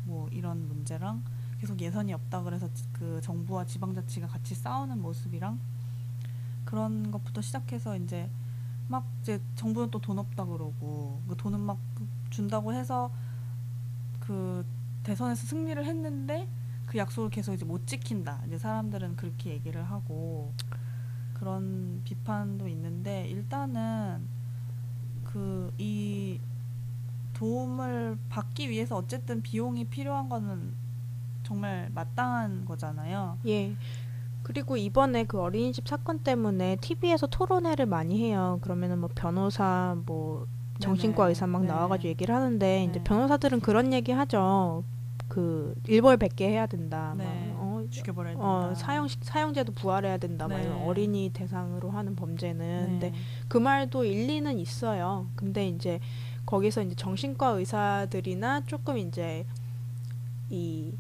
뭐 0.04 0.28
이런 0.30 0.68
문제랑 0.68 1.22
계속 1.60 1.80
예산이 1.80 2.12
없다 2.12 2.42
그래서 2.42 2.72
지- 2.72 2.84
그 2.92 3.20
정부와 3.22 3.64
지방자치가 3.66 4.26
같이 4.28 4.54
싸우는 4.54 5.00
모습이랑 5.00 5.58
그런 6.64 7.10
것부터 7.10 7.40
시작해서 7.40 7.96
이제 7.96 8.30
막 8.88 9.06
이제 9.22 9.40
정부는 9.56 9.90
또 9.90 9.98
돈 9.98 10.18
없다 10.18 10.44
그러고 10.44 11.20
그 11.28 11.36
돈은 11.36 11.60
막 11.60 11.78
준다고 12.30 12.72
해서 12.74 13.10
그 14.26 14.64
대선에서 15.02 15.46
승리를 15.46 15.84
했는데 15.84 16.48
그 16.86 16.98
약속을 16.98 17.30
계속 17.30 17.54
이제 17.54 17.64
못 17.64 17.86
지킨다. 17.86 18.40
이제 18.46 18.58
사람들은 18.58 19.16
그렇게 19.16 19.50
얘기를 19.50 19.82
하고 19.84 20.52
그런 21.34 22.00
비판도 22.04 22.68
있는데 22.68 23.28
일단은 23.28 24.26
그 25.24 25.72
이 25.78 26.40
도움을 27.34 28.16
받기 28.28 28.70
위해서 28.70 28.96
어쨌든 28.96 29.42
비용이 29.42 29.84
필요한 29.86 30.28
거는 30.28 30.72
정말 31.42 31.90
마땅한 31.94 32.64
거잖아요. 32.64 33.38
예. 33.46 33.76
그리고 34.42 34.76
이번에 34.76 35.24
그 35.24 35.40
어린이집 35.40 35.88
사건 35.88 36.20
때문에 36.20 36.76
TV에서 36.76 37.26
토론회를 37.26 37.86
많이 37.86 38.20
해요. 38.20 38.58
그러면은 38.62 38.98
뭐 38.98 39.10
변호사, 39.14 39.96
뭐 40.06 40.46
정신과. 40.80 41.28
의사 41.28 41.46
막 41.46 41.62
네. 41.62 41.68
나와가지고 41.68 42.08
얘기를 42.08 42.34
하는데 42.34 42.84
이제 42.84 42.98
네. 42.98 43.04
변호사들은 43.04 43.60
그런 43.60 43.92
얘기 43.92 44.12
하죠. 44.12 44.84
그 45.28 45.74
일벌백계 45.86 46.48
해야 46.48 46.66
된다. 46.66 47.14
네. 47.16 47.24
막 47.24 47.62
어, 47.62 47.84
죽여버려야 47.90 48.34
된다. 48.34 48.46
어, 48.46 48.74
사형 48.74 49.08
사형제도 49.08 49.72
부활해야 49.72 50.18
된다. 50.18 50.48
막 50.48 50.58
네. 50.58 50.64
이런 50.64 50.82
어린이 50.82 51.30
대상으로 51.32 51.90
하는 51.90 52.14
범죄는 52.14 52.98
네. 52.98 53.10
근데 53.10 53.12
그 53.48 53.58
말도 53.58 54.04
일리는 54.04 54.58
있어요. 54.58 55.26
근데 55.34 55.68
이제 55.68 56.00
거기서 56.46 56.82
이제 56.82 56.94
정신과 56.94 57.48
의사들이나 57.48 58.62
조금 58.66 58.98
이제 58.98 59.46
이 60.50 60.92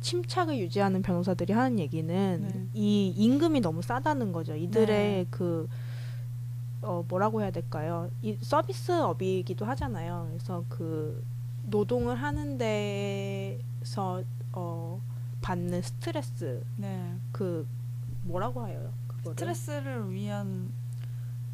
침착을 0.00 0.58
유지하는 0.58 1.02
변호사들이 1.02 1.52
하는 1.52 1.78
얘기는 1.78 2.48
네. 2.48 2.66
이 2.74 3.08
임금이 3.16 3.60
너무 3.60 3.82
싸다는 3.82 4.32
거죠. 4.32 4.54
이들의 4.54 4.86
네. 4.86 5.26
그 5.30 5.68
어, 6.82 7.04
뭐라고 7.08 7.42
해야 7.42 7.50
될까요? 7.50 8.10
이 8.22 8.38
서비스업이기도 8.40 9.64
하잖아요. 9.66 10.28
그래서 10.30 10.64
그 10.68 11.22
노동을 11.64 12.16
하는 12.16 12.58
데서 12.58 14.22
어, 14.52 15.00
받는 15.40 15.82
스트레스 15.82 16.64
네. 16.76 17.14
그 17.32 17.66
뭐라고 18.22 18.66
해요? 18.66 18.92
그거를 19.06 19.32
스트레스를 19.34 20.10
위한 20.10 20.72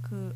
그 0.02 0.34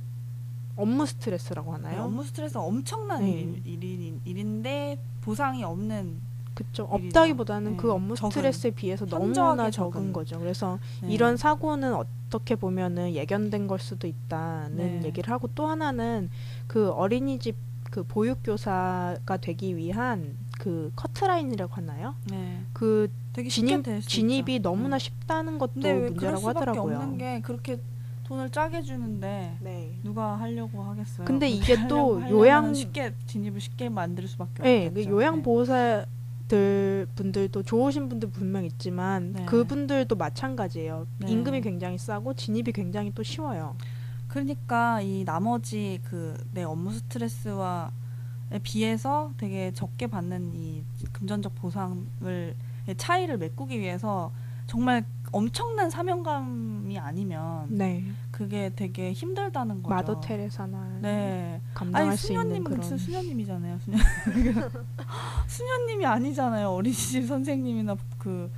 업무 0.77 1.07
스트레스라고 1.07 1.77
네, 1.77 1.85
하나요? 1.85 2.03
업무 2.05 2.25
스트레스가 2.25 2.61
엄청난 2.61 3.21
네. 3.21 3.31
일, 3.65 3.67
일인, 3.67 4.21
일인데 4.25 4.99
보상이 5.21 5.63
없는 5.63 6.21
그쵸. 6.65 6.85
없다기보다는 6.91 7.73
네. 7.73 7.77
그 7.77 7.91
업무 7.93 8.15
적은. 8.15 8.31
스트레스에 8.31 8.71
비해서 8.73 9.07
너무나 9.07 9.71
적은 9.71 9.71
적은. 9.73 10.13
거죠. 10.13 10.39
그래서 10.39 10.79
네. 11.03 11.13
이런 11.13 11.37
사고는 11.37 11.95
어떻게 11.95 12.55
보면은 12.55 13.15
예견된 13.15 13.67
걸 13.67 13.79
수도 13.79 14.07
있다는 14.07 14.77
네. 15.01 15.07
얘기를 15.07 15.33
하고 15.33 15.49
또 15.55 15.67
하나는 15.67 16.31
그 16.67 16.91
어린이집 16.91 17.57
그 17.91 18.03
보육교사가 18.05 19.37
되기 19.39 19.77
위한 19.77 20.37
그 20.59 20.93
커트라인이라고 20.97 21.75
하나요? 21.75 22.15
네. 22.31 22.63
그 22.73 23.09
진입 23.49 23.85
진입이 24.07 24.57
있죠. 24.57 24.63
너무나 24.69 24.99
네. 24.99 25.05
쉽다는 25.05 25.59
것도 25.59 25.73
문제라고 25.81 26.49
하더라고요. 26.49 26.97
없는 26.99 27.19
게 27.19 27.41
그렇게 27.41 27.81
돈을 28.25 28.51
짜게 28.51 28.83
주는데 28.83 29.57
네. 29.61 29.99
누가 30.05 30.39
하려고 30.39 30.83
하겠어요. 30.85 31.25
근데 31.25 31.49
이게 31.49 31.89
또 31.89 32.21
요양- 32.31 32.75
쉽게 32.75 33.13
진입을 33.27 33.61
쉽게 33.61 33.89
만들 33.89 34.29
수밖에 34.29 34.63
네, 34.63 34.87
없겠죠. 34.87 35.09
그 35.11 35.17
요양 35.17 35.43
보호사 35.43 36.05
들 36.51 37.07
분들도 37.15 37.63
좋으신 37.63 38.09
분들 38.09 38.31
분명 38.31 38.65
있지만 38.65 39.33
네. 39.33 39.45
그분들도 39.47 40.17
마찬가지예요. 40.17 41.07
네. 41.19 41.31
임금이 41.31 41.61
굉장히 41.61 41.97
싸고 41.97 42.35
진입이 42.35 42.73
굉장히 42.73 43.13
또 43.15 43.23
쉬워요. 43.23 43.77
그러니까 44.27 45.01
이 45.01 45.25
나머지 45.25 46.01
그 46.05 46.37
내 46.53 46.65
업무 46.65 46.93
스트레스와 46.93 47.93
에 48.53 48.59
비해서 48.59 49.33
되게 49.37 49.71
적게 49.73 50.09
받는 50.09 50.55
이 50.57 50.83
금전적 51.13 51.55
보상을 51.55 52.57
차이를 52.97 53.39
메꾸기 53.39 53.79
위해서 53.79 54.33
정말 54.67 55.05
엄청난 55.31 55.89
사명감이 55.89 56.99
아니면 56.99 57.67
네. 57.69 58.05
그게 58.41 58.73
되게 58.75 59.13
힘들다는 59.13 59.83
거죠. 59.83 59.95
마더 59.95 60.21
테레사나 60.23 61.01
네. 61.03 61.61
감당할 61.75 62.09
아니 62.09 62.17
수 62.17 62.33
있는 62.33 62.45
수녀님은 62.45 62.65
그런 62.65 62.81
진짜 62.81 62.97
수녀님이잖아요. 62.97 63.79
수녀. 63.81 63.99
수녀님이 65.47 66.07
아니잖아요. 66.09 66.71
어린이집 66.71 67.27
선생님이나 67.27 67.97
그, 68.17 68.51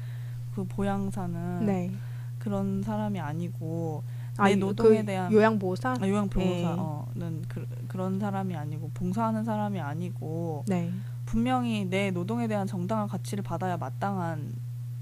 그 0.54 0.62
보양사는 0.62 1.66
네. 1.66 1.90
그런 2.38 2.80
사람이 2.84 3.18
아니고 3.18 4.04
아, 4.36 4.48
내 4.48 4.54
노동에 4.54 5.00
그 5.00 5.06
대한 5.06 5.32
요양 5.32 5.58
보호사? 5.58 5.96
아, 6.00 6.06
요양 6.06 6.30
네. 6.30 7.40
그, 7.48 7.66
그런 7.88 8.20
사람이 8.20 8.54
아니고 8.54 8.92
봉사하는 8.94 9.42
사람이 9.42 9.80
아니고 9.80 10.64
네. 10.68 10.92
분명히 11.26 11.86
내 11.86 12.12
노동에 12.12 12.46
대한 12.46 12.68
정당한 12.68 13.08
가치를 13.08 13.42
받아야 13.42 13.76
마땅한 13.76 14.52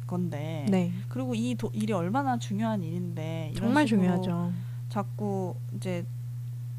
건데 0.06 0.64
네. 0.70 0.90
그리고 1.10 1.34
이 1.34 1.54
도, 1.54 1.70
일이 1.74 1.92
얼마나 1.92 2.38
중요한 2.38 2.82
일인데 2.82 3.52
정말 3.58 3.84
중요하죠. 3.84 4.69
자꾸 4.90 5.54
이제 5.76 6.04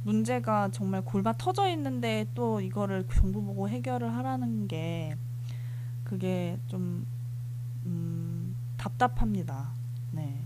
문제가 0.04 0.70
정말 0.72 1.02
골반 1.04 1.36
터져 1.38 1.68
있는데 1.70 2.28
또 2.36 2.62
이거를 2.62 3.06
정부 3.14 3.42
보고 3.42 3.70
해결을 3.70 4.14
하라는 4.16 4.68
게 4.68 5.16
그게 6.04 6.60
좀 6.68 7.08
음, 7.86 8.56
답답합니다. 8.78 9.70
네. 10.12 10.44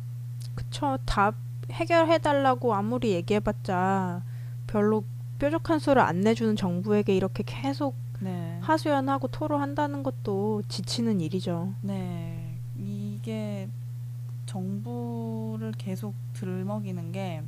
그쵸. 0.54 0.98
답 1.06 1.36
해결해 1.72 2.20
달라고 2.20 2.74
아무리 2.76 3.12
얘기해 3.14 3.40
봤자 3.40 4.24
별로 4.68 5.04
뾰족한 5.40 5.80
수를 5.80 6.02
안 6.02 6.22
내주는 6.22 6.56
정부에게 6.56 7.16
이렇게 7.16 7.44
계속 7.46 7.96
네. 8.20 8.60
하소연하고 8.62 9.28
토로한다는 9.30 10.04
것도 10.04 10.62
지치는 10.68 11.20
일이죠. 11.20 11.74
네. 11.82 12.60
이게 12.78 13.68
정부를 14.46 15.72
계속 15.78 16.14
들먹이는 16.34 17.12
게 17.12 17.42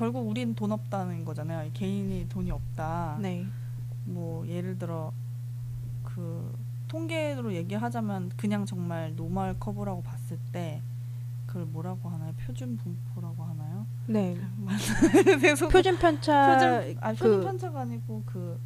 결국 0.00 0.26
우린 0.26 0.54
돈 0.54 0.72
없다는 0.72 1.26
거잖아요. 1.26 1.70
개인이 1.74 2.26
돈이 2.30 2.50
없다. 2.50 3.18
네. 3.20 3.46
뭐 4.06 4.48
예를 4.48 4.78
들어 4.78 5.12
그 6.02 6.58
통계로 6.88 7.52
얘기하자면 7.52 8.30
그냥 8.38 8.64
정말 8.64 9.14
normal 9.14 9.58
curve라고 9.60 10.02
봤을 10.02 10.38
때 10.52 10.80
그걸 11.46 11.66
뭐라고 11.66 12.08
하나요? 12.08 12.32
표준 12.46 12.78
분포라고 12.78 13.44
하나요? 13.44 13.86
네. 14.06 14.38
표준 15.70 15.98
편차 15.98 16.54
표준 16.54 16.98
아 17.02 17.12
그- 17.12 17.18
표준 17.18 17.40
편차가 17.42 17.80
아니고 17.82 18.22
그 18.24 18.58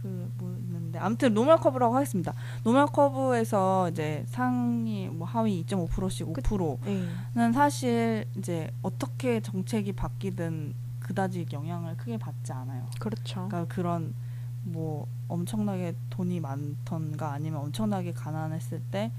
그 0.00 0.30
뭐 0.38 0.56
아무튼 1.02 1.34
normal 1.34 1.58
curve라고 1.58 1.94
하겠습니다. 1.94 2.32
normal 2.64 2.86
curve에서 2.86 3.90
이제 3.90 4.24
상위 4.28 5.08
뭐 5.08 5.26
하위 5.26 5.64
2.5%씩 5.64 6.26
5%는 6.28 6.78
네. 7.34 7.52
사실 7.52 8.26
이제 8.36 8.70
어떻게 8.82 9.40
정책이 9.40 9.92
바뀌든 9.92 10.74
그다지 11.00 11.46
영향을 11.52 11.96
크게 11.96 12.18
받지 12.18 12.52
않아요. 12.52 12.88
그렇죠. 13.00 13.48
그러니까 13.48 13.64
그런 13.74 14.14
뭐 14.64 15.08
엄청나게 15.28 15.94
돈이 16.10 16.40
많던가 16.40 17.32
아니면 17.32 17.60
엄청나게 17.60 18.12
가난했을 18.12 18.80
때 18.90 19.12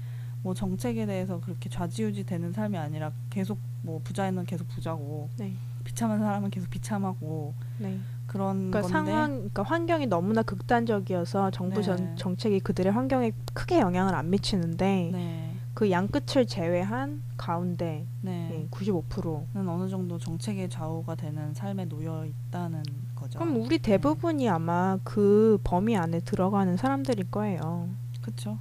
뭐 0.44 0.52
정책에 0.52 1.06
대해서 1.06 1.40
그렇게 1.40 1.70
좌지우지 1.70 2.24
되는 2.24 2.52
삶이 2.52 2.76
아니라 2.76 3.12
계속 3.30 3.58
뭐 3.80 4.00
부자는 4.04 4.44
계속 4.44 4.68
부자고 4.68 5.30
네. 5.38 5.56
비참한 5.84 6.18
사람은 6.18 6.50
계속 6.50 6.68
비참하고 6.68 7.54
네. 7.78 7.98
그런 8.34 8.72
그러니까 8.72 8.80
건데 8.80 9.12
상황, 9.12 9.30
그러니까 9.36 9.62
환경이 9.62 10.06
너무나 10.08 10.42
극단적이어서 10.42 11.52
정부 11.52 11.76
네. 11.76 11.82
전, 11.82 12.16
정책이 12.16 12.58
그들의 12.60 12.90
환경에 12.90 13.30
크게 13.52 13.78
영향을 13.78 14.12
안 14.12 14.28
미치는데 14.28 15.10
네. 15.12 15.54
그 15.72 15.88
양끝을 15.88 16.46
제외한 16.46 17.22
가운데 17.36 18.04
네. 18.22 18.50
예, 18.50 18.68
95%. 18.72 19.46
는 19.54 19.68
어느 19.68 19.88
정도 19.88 20.18
정책의 20.18 20.68
좌우가 20.68 21.14
되는 21.14 21.54
삶에 21.54 21.84
놓여 21.84 22.26
있다는 22.26 22.82
거죠. 23.14 23.38
그럼 23.38 23.56
우리 23.62 23.78
대부분이 23.78 24.48
아마 24.48 24.98
그 25.04 25.58
범위 25.62 25.96
안에 25.96 26.18
들어가는 26.18 26.76
사람들일 26.76 27.30
거예요. 27.30 27.88
그렇죠. 28.20 28.58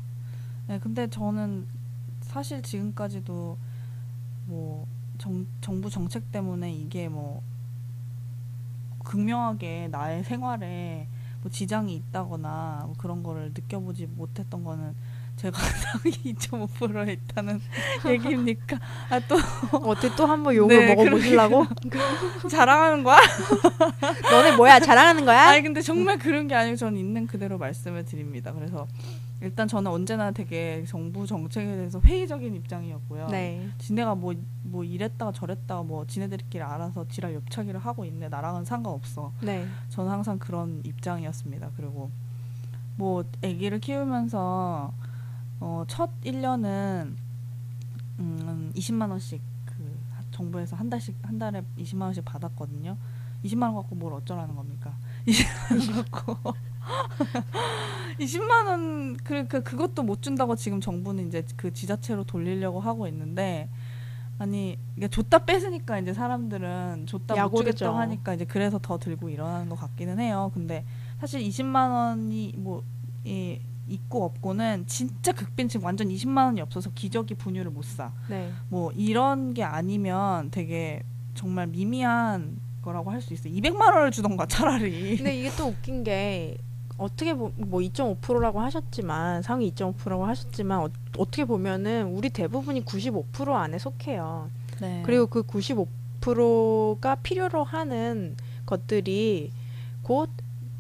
네, 0.67 0.77
근데 0.77 1.09
저는 1.09 1.65
사실 2.21 2.61
지금까지도 2.61 3.57
뭐 4.45 4.85
정, 5.17 5.47
정부 5.61 5.89
정책 5.89 6.31
때문에 6.31 6.71
이게 6.71 7.09
뭐 7.09 7.41
극명하게 9.03 9.89
나의 9.91 10.23
생활에 10.23 11.07
뭐 11.41 11.51
지장이 11.51 11.95
있다거나 11.95 12.83
뭐 12.85 12.95
그런 12.97 13.21
거를 13.23 13.51
느껴보지 13.53 14.07
못했던 14.07 14.63
거는 14.63 14.95
제가 15.35 15.57
상위 15.59 16.11
2.5%에 16.33 17.13
있다는 17.13 17.59
얘기입니까? 18.07 18.79
아, 19.09 19.19
또 19.27 19.35
어떻게 19.83 20.15
또 20.15 20.25
한번 20.25 20.55
욕을 20.55 20.77
네, 20.85 20.95
먹어보시려고? 20.95 21.65
자랑하는 22.49 23.03
거야? 23.03 23.17
너네 24.31 24.55
뭐야 24.55 24.79
자랑하는 24.79 25.25
거야? 25.25 25.49
아니 25.49 25.61
근데 25.63 25.81
정말 25.81 26.17
그런 26.19 26.47
게 26.47 26.55
아니고 26.55 26.77
저는 26.77 26.97
있는 26.97 27.27
그대로 27.27 27.57
말씀을 27.57 28.05
드립니다. 28.05 28.53
그래서 28.53 28.87
일단 29.43 29.67
저는 29.67 29.91
언제나 29.91 30.31
되게 30.31 30.85
정부 30.87 31.27
정책에 31.27 31.75
대해서 31.75 31.99
회의적인 31.99 32.55
입장이었고요. 32.55 33.27
네. 33.27 33.69
지네가 33.77 34.15
뭐, 34.15 34.33
뭐 34.63 34.85
이랬다가 34.85 35.33
저랬다가 35.33 35.83
뭐 35.83 36.07
지네들끼리 36.07 36.63
알아서 36.63 37.05
지랄 37.09 37.33
옆차기를 37.35 37.77
하고 37.79 38.05
있네. 38.05 38.29
나랑은 38.29 38.63
상관없어. 38.63 39.33
네. 39.41 39.67
저는 39.89 40.09
항상 40.09 40.39
그런 40.39 40.81
입장이었습니다. 40.85 41.71
그리고 41.75 42.09
뭐 42.95 43.25
아기를 43.43 43.79
키우면서 43.79 44.93
어, 45.59 45.83
첫 45.87 46.09
1년은 46.21 47.13
음, 48.19 48.71
20만 48.75 49.09
원씩 49.09 49.41
그 49.65 49.97
정부에서 50.31 50.77
한 50.77 50.89
달씩 50.89 51.17
한 51.21 51.37
달에 51.37 51.63
20만 51.77 52.03
원씩 52.03 52.23
받았거든요. 52.23 52.95
20만 53.43 53.63
원 53.63 53.75
갖고 53.75 53.95
뭘 53.95 54.13
어쩌라는 54.13 54.55
겁니까? 54.55 54.95
20만 55.27 55.95
원 55.95 56.03
갖고 56.05 56.53
20만 58.19 58.65
원 58.67 59.17
그, 59.17 59.47
그 59.47 59.63
그것도 59.63 60.03
못 60.03 60.21
준다고 60.21 60.55
지금 60.55 60.81
정부는 60.81 61.27
이제 61.27 61.43
그 61.55 61.73
지자체로 61.73 62.23
돌리려고 62.23 62.79
하고 62.79 63.07
있는데 63.07 63.69
아니 64.39 64.77
이게 64.97 65.07
줬다 65.07 65.45
뺏으니까 65.45 65.99
이제 65.99 66.13
사람들은 66.13 67.05
줬다 67.07 67.35
못 67.35 67.39
약오르죠. 67.39 67.71
주겠다고 67.71 67.97
하니까 67.97 68.33
이제 68.33 68.45
그래서 68.45 68.79
더 68.79 68.97
들고 68.97 69.29
일어나는 69.29 69.69
것 69.69 69.75
같기는 69.79 70.19
해요. 70.19 70.51
근데 70.53 70.85
사실 71.19 71.41
20만 71.41 71.91
원이 71.91 72.53
뭐 72.57 72.83
이, 73.25 73.59
있고 73.87 74.23
없고는 74.25 74.85
진짜 74.87 75.31
극빈층 75.33 75.83
완전 75.83 76.07
20만 76.07 76.45
원이 76.45 76.61
없어서 76.61 76.89
기저귀 76.95 77.35
분유를 77.35 77.71
못 77.71 77.83
사. 77.83 78.11
네. 78.29 78.51
뭐 78.69 78.91
이런 78.93 79.53
게 79.53 79.63
아니면 79.63 80.49
되게 80.51 81.03
정말 81.35 81.67
미미한 81.67 82.57
거라고 82.81 83.11
할 83.11 83.21
수 83.21 83.33
있어요. 83.33 83.53
200만 83.53 83.93
원을 83.93 84.11
주던가 84.11 84.45
차라리. 84.45 85.17
근데 85.17 85.37
이게 85.37 85.49
또 85.57 85.67
웃긴 85.67 86.03
게 86.03 86.57
어떻게 86.97 87.33
보, 87.33 87.51
뭐 87.55 87.79
2.5%라고 87.81 88.59
하셨지만 88.61 89.41
상위 89.41 89.71
2.5%라고 89.71 90.25
하셨지만 90.25 90.79
어, 90.79 90.89
어떻게 91.17 91.45
보면은 91.45 92.07
우리 92.07 92.29
대부분이 92.29 92.85
95% 92.85 93.53
안에 93.53 93.79
속해요. 93.79 94.49
네. 94.79 95.03
그리고 95.05 95.27
그 95.27 95.43
95%가 95.43 97.15
필요로 97.15 97.63
하는 97.63 98.35
것들이 98.65 99.51
곧 100.01 100.29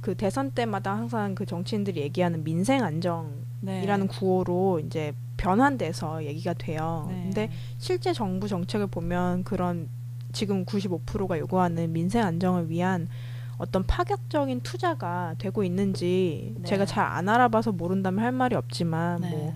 그 0.03 0.15
대선 0.15 0.51
때마다 0.51 0.91
항상 0.91 1.33
그 1.33 1.45
정치인들이 1.45 2.01
얘기하는 2.01 2.43
민생 2.43 2.83
안정이라는 2.83 3.51
네. 3.61 4.07
구호로 4.07 4.81
이제 4.85 5.13
변환돼서 5.37 6.25
얘기가 6.25 6.53
돼요. 6.53 7.07
네. 7.09 7.23
근데 7.23 7.51
실제 7.77 8.11
정부 8.11 8.49
정책을 8.49 8.87
보면 8.87 9.45
그런 9.45 9.87
지금 10.33 10.65
95%가 10.65 11.39
요구하는 11.39 11.93
민생 11.93 12.25
안정을 12.25 12.69
위한 12.69 13.07
어떤 13.57 13.83
파격적인 13.83 14.61
투자가 14.61 15.35
되고 15.37 15.63
있는지 15.63 16.53
네. 16.57 16.63
제가 16.63 16.85
잘 16.85 17.03
안 17.05 17.29
알아봐서 17.29 17.71
모른다면 17.71 18.23
할 18.23 18.31
말이 18.31 18.55
없지만 18.55 19.21
네. 19.21 19.29
뭐 19.29 19.53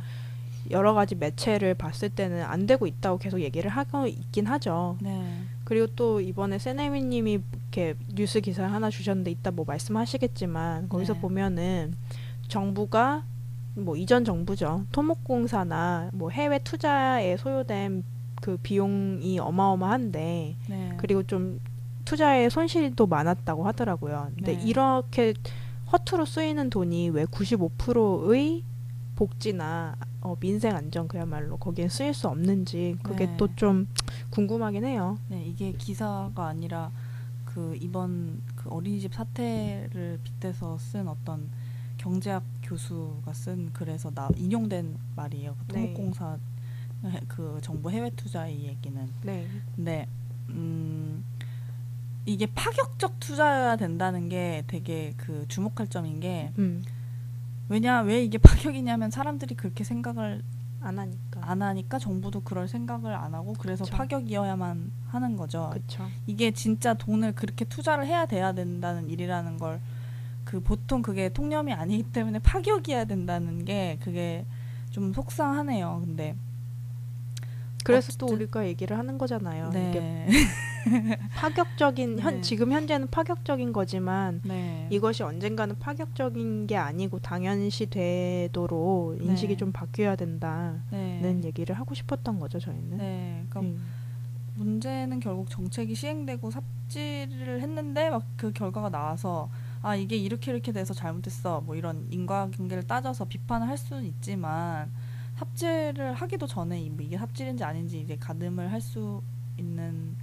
여러 0.69 0.93
가지 0.93 1.15
매체를 1.15 1.75
봤을 1.75 2.10
때는 2.10 2.43
안 2.43 2.67
되고 2.67 2.86
있다고 2.88 3.17
계속 3.19 3.39
얘기를 3.39 3.69
하고 3.69 4.05
있긴 4.05 4.45
하죠. 4.47 4.97
네. 5.01 5.41
그리고 5.63 5.88
또 5.95 6.19
이번에 6.21 6.60
세네미님이 6.60 7.39
이렇게 7.62 7.95
뉴스 8.13 8.41
기사 8.41 8.65
하나 8.65 8.89
주셨는데 8.89 9.31
이따 9.31 9.49
뭐 9.51 9.65
말씀하시겠지만 9.67 10.89
거기서 10.89 11.13
네. 11.13 11.19
보면은 11.21 11.93
정부가 12.47 13.23
뭐 13.75 13.95
이전 13.95 14.25
정부죠 14.25 14.86
토목공사나 14.91 16.10
뭐 16.13 16.29
해외 16.31 16.60
투자에 16.60 17.38
소요된 17.38 18.03
그 18.41 18.57
비용이 18.57 19.39
어마어마한데 19.39 20.55
네. 20.67 20.93
그리고 20.97 21.23
좀 21.23 21.60
투자에 22.12 22.48
손실도 22.48 23.06
많았다고 23.06 23.65
하더라고요. 23.67 24.32
근데 24.36 24.56
네. 24.58 24.63
이렇게 24.63 25.34
허투루 25.91 26.26
쓰이는 26.26 26.70
돈이 26.70 27.10
왜 27.10 27.26
95%의 27.26 28.63
복지나 29.17 29.98
어, 30.22 30.38
민생 30.39 30.74
안정 30.74 31.10
그야말로 31.10 31.58
거기에 31.58 31.89
쓰일 31.89 32.13
수 32.13 32.30
없는지 32.30 32.96
그게 33.04 33.26
네. 33.26 33.36
또좀 33.36 33.89
궁금하긴 34.30 34.86
해요. 34.86 35.17
네, 35.28 35.43
이게 35.46 35.74
기사가 35.74 36.48
아니라 36.48 36.91
그 37.43 37.76
이번 37.82 38.41
그 38.56 38.70
어린이집 38.70 39.13
사태를 39.13 40.22
빗대서 40.24 40.78
쓴 40.78 41.10
어떤 41.10 41.50
경제학 41.98 42.41
교수가 42.63 43.34
쓴 43.34 43.74
글에서 43.74 44.12
나 44.12 44.30
인용된 44.38 44.96
말이에요. 45.17 45.56
그 45.67 45.74
네. 45.74 45.93
토목공사 45.93 46.38
해- 47.04 47.22
그 47.28 47.60
정부 47.62 47.91
해외 47.91 48.10
투자 48.12 48.48
이 48.48 48.63
얘기는. 48.63 49.10
네. 49.24 49.46
근데 49.76 50.08
음 50.50 51.24
이게 52.27 52.45
파격적 52.45 53.19
투자여야 53.19 53.77
된다는 53.77 54.29
게 54.29 54.63
되게 54.67 55.13
그 55.17 55.45
주목할 55.47 55.87
점인 55.87 56.19
게 56.19 56.51
음. 56.59 56.83
왜냐 57.69 58.01
왜 58.01 58.23
이게 58.23 58.37
파격이냐면 58.37 59.09
사람들이 59.11 59.55
그렇게 59.55 59.83
생각을 59.83 60.43
안 60.81 60.99
하니까. 60.99 61.39
안 61.41 61.61
하니까 61.61 61.97
정부도 61.99 62.41
그럴 62.41 62.67
생각을 62.67 63.13
안 63.13 63.33
하고 63.33 63.53
그래서 63.57 63.83
그쵸. 63.85 63.95
파격이어야만 63.97 64.91
하는 65.07 65.37
거죠. 65.37 65.69
그렇죠. 65.71 66.07
이게 66.27 66.51
진짜 66.51 66.93
돈을 66.93 67.33
그렇게 67.33 67.65
투자를 67.65 68.05
해야 68.05 68.25
돼야 68.25 68.53
된다는 68.53 69.09
일이라는 69.09 69.57
걸 69.57 69.79
그 70.47 70.61
보통 70.61 71.01
그게 71.01 71.27
통념이 71.27 71.73
아니기 71.73 72.03
때문에 72.03 72.39
파격이어야 72.39 73.03
된다는 73.03 73.65
게 73.65 73.97
그게 74.01 74.45
좀 74.91 75.11
속상하네요. 75.11 76.03
근데 76.05 76.37
그래서 77.83 78.13
또 78.17 78.27
어쨌든- 78.27 78.35
우리가 78.37 78.65
얘기를 78.65 78.97
하는 78.97 79.17
거잖아요. 79.17 79.71
네. 79.71 80.25
파격적인 81.36 82.19
현 82.19 82.36
네. 82.36 82.41
지금 82.41 82.71
현재는 82.71 83.08
파격적인 83.08 83.73
거지만 83.73 84.41
네. 84.43 84.88
이것이 84.91 85.23
언젠가는 85.23 85.78
파격적인 85.80 86.67
게 86.67 86.78
아니고 86.78 87.19
당연시 87.19 87.86
되도록 87.88 89.21
인식이 89.21 89.54
네. 89.54 89.58
좀 89.58 89.71
바뀌어야 89.71 90.15
된다는 90.15 90.82
네. 90.91 91.41
얘기를 91.43 91.78
하고 91.78 91.93
싶었던 91.95 92.39
거죠 92.39 92.60
저희는. 92.60 92.97
네. 92.97 93.45
그러니까 93.50 93.60
음. 93.62 93.84
문제는 94.56 95.19
결국 95.19 95.50
정책이 95.50 95.93
시행되고 95.93 96.50
삽질을 96.52 97.62
했는데 97.62 98.10
막 98.10 98.23
그 98.38 98.52
결과가 98.52 98.89
나와서 98.89 99.50
아 99.82 99.95
이게 99.95 100.15
이렇게 100.15 100.52
이렇게 100.52 100.71
돼서 100.71 100.93
잘못했어 100.93 101.62
뭐 101.62 101.76
이런 101.76 102.08
인과관계를 102.12 102.84
따져서 102.88 103.26
비판을 103.26 103.67
할 103.67 103.78
수는 103.78 104.04
있지만 104.06 104.91
삽질을 105.38 106.13
하기도 106.13 106.47
전에 106.47 106.82
이- 106.82 106.89
뭐 106.89 107.02
이게 107.06 107.17
삽질인지 107.17 107.63
아닌지 107.63 108.00
이제 108.02 108.15
가늠을 108.19 108.71
할 108.71 108.82
수 108.82 109.21
있는 109.60 110.15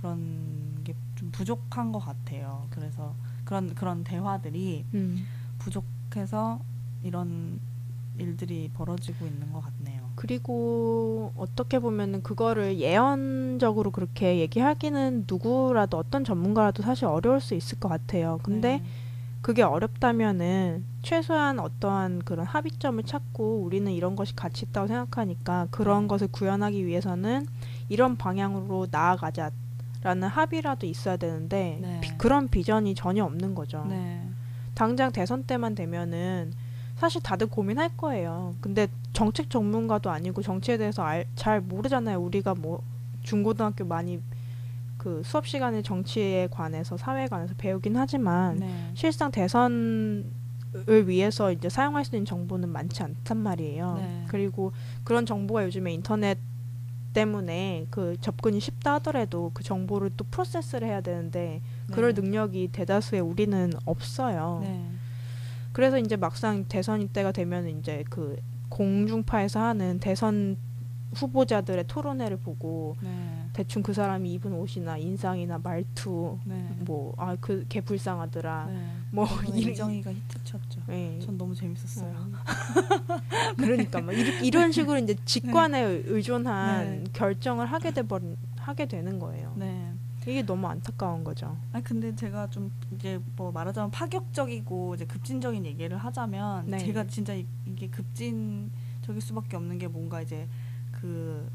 그런 0.00 0.80
게 0.84 0.94
좀 1.20 1.30
부족한 1.32 1.92
것 1.92 1.98
같아요. 1.98 2.66
그래서 2.70 3.14
그런 3.44 3.74
그런 3.74 4.04
대화들이 4.04 4.86
음. 4.94 5.26
부족해서 5.58 6.60
이런 7.02 7.60
일들이 8.18 8.70
벌어지고 8.72 9.26
있는 9.26 9.52
것 9.52 9.60
같네요. 9.60 10.08
그리고 10.14 11.32
어떻게 11.36 11.78
보면은 11.78 12.22
그거를 12.22 12.78
예언적으로 12.78 13.90
그렇게 13.90 14.38
얘기하기는 14.38 15.26
누구라도 15.28 15.98
어떤 15.98 16.24
전문가라도 16.24 16.82
사실 16.82 17.04
어려울 17.04 17.40
수 17.40 17.54
있을 17.54 17.78
것 17.78 17.88
같아요. 17.88 18.38
근데 18.42 18.78
네. 18.78 18.84
그게 19.42 19.62
어렵다면은 19.62 20.84
최소한 21.02 21.58
어떠한 21.58 22.22
그런 22.24 22.46
합의점을 22.46 23.02
찾고 23.04 23.62
우리는 23.62 23.90
이런 23.92 24.16
것이 24.16 24.34
가치 24.34 24.66
있다고 24.66 24.86
생각하니까 24.86 25.68
그런 25.70 26.02
네. 26.02 26.08
것을 26.08 26.28
구현하기 26.28 26.86
위해서는 26.86 27.46
이런 27.88 28.16
방향으로 28.16 28.86
나아가자 28.90 29.50
라는 30.02 30.28
합의라도 30.28 30.86
있어야 30.86 31.16
되는데 31.16 31.78
네. 31.80 32.00
비- 32.00 32.16
그런 32.16 32.48
비전이 32.48 32.94
전혀 32.94 33.24
없는 33.24 33.54
거죠. 33.54 33.84
네. 33.88 34.26
당장 34.74 35.12
대선 35.12 35.44
때만 35.44 35.74
되면은 35.74 36.52
사실 36.96 37.22
다들 37.22 37.46
고민할 37.48 37.96
거예요. 37.96 38.54
근데 38.60 38.88
정책 39.12 39.50
전문가도 39.50 40.10
아니고 40.10 40.42
정치에 40.42 40.76
대해서 40.78 41.02
알, 41.02 41.26
잘 41.34 41.60
모르잖아요. 41.60 42.18
우리가 42.20 42.54
뭐 42.54 42.82
중고등학교 43.22 43.84
많이 43.84 44.20
그 44.96 45.22
수업 45.24 45.46
시간에 45.46 45.82
정치에 45.82 46.48
관해서 46.50 46.96
사회에 46.96 47.26
관해서 47.28 47.54
배우긴 47.56 47.96
하지만 47.96 48.56
네. 48.58 48.90
실상 48.94 49.30
대선 49.30 50.30
을 50.88 51.08
위해서 51.08 51.50
이제 51.50 51.68
사용할 51.68 52.04
수 52.04 52.14
있는 52.14 52.24
정보는 52.24 52.68
많지 52.68 53.02
않단 53.02 53.36
말이에요. 53.38 53.94
네. 54.00 54.24
그리고 54.28 54.70
그런 55.02 55.26
정보가 55.26 55.64
요즘에 55.64 55.92
인터넷 55.92 56.38
때문에 57.12 57.86
그 57.90 58.16
접근이 58.20 58.60
쉽다 58.60 58.94
하더라도 58.94 59.50
그 59.54 59.62
정보를 59.62 60.10
또 60.16 60.24
프로세스를 60.30 60.86
해야 60.86 61.00
되는데 61.00 61.62
그럴 61.92 62.14
네. 62.14 62.20
능력이 62.22 62.68
대다수의 62.68 63.20
우리는 63.20 63.72
없어요. 63.84 64.60
네. 64.62 64.90
그래서 65.72 65.98
이제 65.98 66.16
막상 66.16 66.64
대선 66.64 67.08
때가 67.08 67.32
되면 67.32 67.68
이제 67.68 68.04
그 68.10 68.36
공중파에서 68.68 69.60
하는 69.60 69.98
대선 69.98 70.56
후보자들의 71.14 71.84
토론회를 71.86 72.38
보고 72.38 72.96
네. 73.00 73.39
대충 73.52 73.82
그 73.82 73.92
사람이 73.92 74.32
입은 74.34 74.52
옷이나 74.52 74.96
인상이나 74.96 75.58
말투 75.58 76.38
네. 76.44 76.68
뭐아그걔 76.80 77.80
불쌍하더라. 77.80 78.66
네. 78.66 78.90
뭐 79.10 79.26
이런- 79.54 79.72
이정희가 79.72 80.12
히트쳤죠. 80.12 80.80
예. 80.90 81.18
전 81.20 81.36
너무 81.36 81.54
재밌었어요. 81.54 82.14
어. 82.16 82.30
그러니까 83.56 84.00
막 84.00 84.12
이런, 84.12 84.44
이런 84.44 84.72
식으로 84.72 84.98
이제 84.98 85.16
직관에 85.24 85.80
의존한 86.06 86.84
네. 86.84 87.04
결정을 87.12 87.66
하게 87.66 87.90
돼 87.92 88.02
버린 88.02 88.36
하게 88.56 88.86
되는 88.86 89.18
거예요. 89.18 89.52
네. 89.56 89.92
이게 90.26 90.42
너무 90.42 90.66
안타까운 90.68 91.24
거죠. 91.24 91.56
아 91.72 91.80
근데 91.80 92.14
제가 92.14 92.48
좀 92.50 92.70
이제 92.94 93.18
뭐 93.36 93.50
말하자면 93.50 93.90
파격적이고 93.90 94.94
이제 94.94 95.06
급진적인 95.06 95.64
얘기를 95.66 95.96
하자면 95.96 96.66
네. 96.70 96.78
제가 96.78 97.06
진짜 97.06 97.34
이, 97.34 97.46
이게 97.66 97.88
급진적일 97.88 99.20
수밖에 99.20 99.56
없는 99.56 99.78
게 99.78 99.88
뭔가 99.88 100.20
이제 100.20 100.46
그 100.92 101.49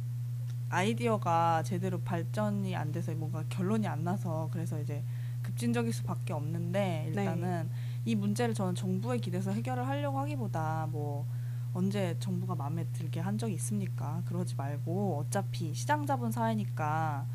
아이디어가 0.75 1.63
제대로 1.63 2.01
발전이 2.01 2.75
안 2.75 2.91
돼서 2.91 3.13
뭔가 3.13 3.43
결론이 3.47 3.88
안 3.88 4.03
나서 4.03 4.49
그래서 4.51 4.79
이제 4.81 5.03
급진적일 5.41 5.93
수밖에 5.93 6.33
없는데 6.33 7.05
일단은 7.07 7.69
이 8.03 8.15
문제를 8.15 8.53
저는 8.53 8.75
정부에 8.75 9.19
기대서 9.19 9.51
해결을 9.51 9.88
하려고 9.88 10.19
하기보다 10.19 10.89
뭐 10.91 11.25
언제 11.73 12.17
정부가 12.19 12.55
마음에 12.55 12.85
들게 12.91 13.19
한 13.19 13.38
적이 13.38 13.53
있습니까? 13.53 14.21
그러지 14.25 14.55
말고 14.55 15.19
어차피 15.19 15.73
시장 15.73 16.05
잡은 16.05 16.31
사회니까 16.31 17.25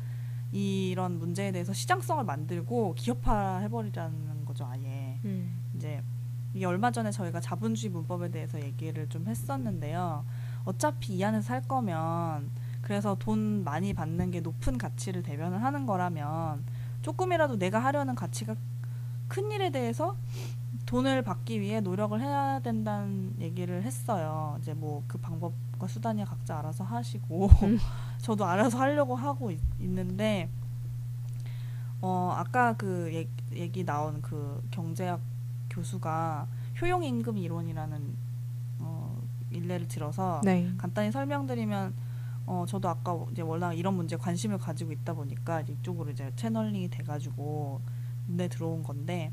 이런 0.51 1.17
문제에 1.17 1.51
대해서 1.51 1.73
시장성을 1.73 2.23
만들고 2.23 2.93
기업화 2.95 3.59
해버리자는 3.59 4.45
거죠 4.45 4.65
아예 4.65 5.19
음. 5.25 5.57
이제 5.75 6.03
이게 6.53 6.65
얼마 6.65 6.91
전에 6.91 7.09
저희가 7.11 7.39
자본주의 7.39 7.91
문법에 7.91 8.29
대해서 8.29 8.61
얘기를 8.61 9.07
좀 9.07 9.25
했었는데요 9.27 10.25
어차피 10.65 11.15
이 11.15 11.23
안에서 11.23 11.47
살 11.47 11.61
거면 11.61 12.60
그래서 12.81 13.15
돈 13.15 13.63
많이 13.63 13.93
받는 13.93 14.31
게 14.31 14.41
높은 14.41 14.77
가치를 14.77 15.23
대변을 15.23 15.63
하는 15.63 15.85
거라면 15.85 16.63
조금이라도 17.01 17.57
내가 17.57 17.79
하려는 17.79 18.15
가치가 18.15 18.55
큰 19.27 19.51
일에 19.51 19.69
대해서 19.69 20.17
돈을 20.85 21.23
받기 21.23 21.61
위해 21.61 21.79
노력을 21.79 22.19
해야 22.19 22.59
된다는 22.59 23.33
얘기를 23.39 23.83
했어요. 23.83 24.57
이제 24.61 24.73
뭐 24.73 25.03
그 25.07 25.17
방법과 25.17 25.87
수단이 25.87 26.25
각자 26.25 26.59
알아서 26.59 26.83
하시고 26.83 27.47
음. 27.63 27.79
저도 28.19 28.45
알아서 28.45 28.77
하려고 28.79 29.15
하고 29.15 29.51
있, 29.51 29.59
는데 29.79 30.49
어 32.01 32.33
아까 32.35 32.73
그 32.73 33.13
얘기, 33.13 33.29
얘기 33.53 33.85
나온 33.85 34.21
그 34.21 34.61
경제학 34.71 35.21
교수가 35.69 36.47
효용 36.81 37.03
임금 37.03 37.37
이론이라는 37.37 38.15
어 38.79 39.21
일례를 39.51 39.87
들어서 39.87 40.41
네. 40.43 40.71
간단히 40.77 41.11
설명드리면 41.11 41.93
어 42.45 42.65
저도 42.67 42.89
아까 42.89 43.17
이제 43.31 43.41
워낙 43.41 43.73
이런 43.73 43.95
문제에 43.95 44.17
관심을 44.17 44.57
가지고 44.57 44.91
있다 44.91 45.13
보니까 45.13 45.61
이제 45.61 45.73
이쪽으로 45.73 46.11
이제 46.11 46.31
채널링이 46.35 46.89
돼가지고 46.89 47.81
눈에 48.27 48.47
들어온 48.47 48.83
건데 48.83 49.31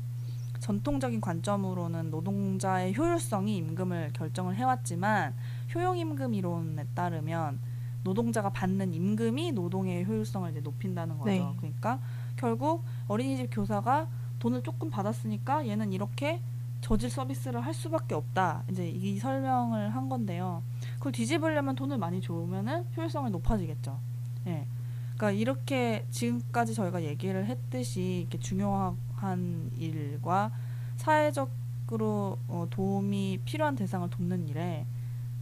전통적인 0.59 1.21
관점으로는 1.21 2.11
노동자의 2.11 2.95
효율성이 2.95 3.57
임금을 3.57 4.11
결정을 4.13 4.55
해왔지만 4.55 5.33
효용 5.73 5.97
임금 5.97 6.33
이론에 6.33 6.85
따르면 6.93 7.59
노동자가 8.03 8.49
받는 8.49 8.93
임금이 8.93 9.51
노동의 9.53 10.05
효율성을 10.05 10.49
이제 10.51 10.61
높인다는 10.61 11.17
거죠. 11.17 11.31
네. 11.31 11.53
그러니까 11.57 11.99
결국 12.35 12.83
어린이집 13.07 13.47
교사가 13.51 14.07
돈을 14.39 14.63
조금 14.63 14.89
받았으니까 14.89 15.67
얘는 15.67 15.91
이렇게 15.91 16.41
저질 16.81 17.09
서비스를 17.09 17.61
할 17.61 17.73
수밖에 17.73 18.15
없다. 18.15 18.63
이제 18.69 18.89
이 18.89 19.19
설명을 19.19 19.89
한 19.89 20.07
건데요. 20.07 20.63
그걸 20.99 21.13
뒤집으려면 21.13 21.75
돈을 21.75 21.97
많이 21.97 22.21
줘면은 22.21 22.85
효율성이 22.95 23.31
높아지겠죠. 23.31 23.99
예. 24.47 24.67
그러니까 25.15 25.31
이렇게 25.31 26.05
지금까지 26.11 26.73
저희가 26.73 27.03
얘기를 27.03 27.45
했듯이 27.45 28.19
이렇게 28.21 28.37
중요한 28.37 29.71
일과 29.77 30.51
사회적으로 30.97 32.37
어, 32.47 32.67
도움이 32.69 33.39
필요한 33.45 33.75
대상을 33.75 34.09
돕는 34.09 34.47
일에 34.47 34.85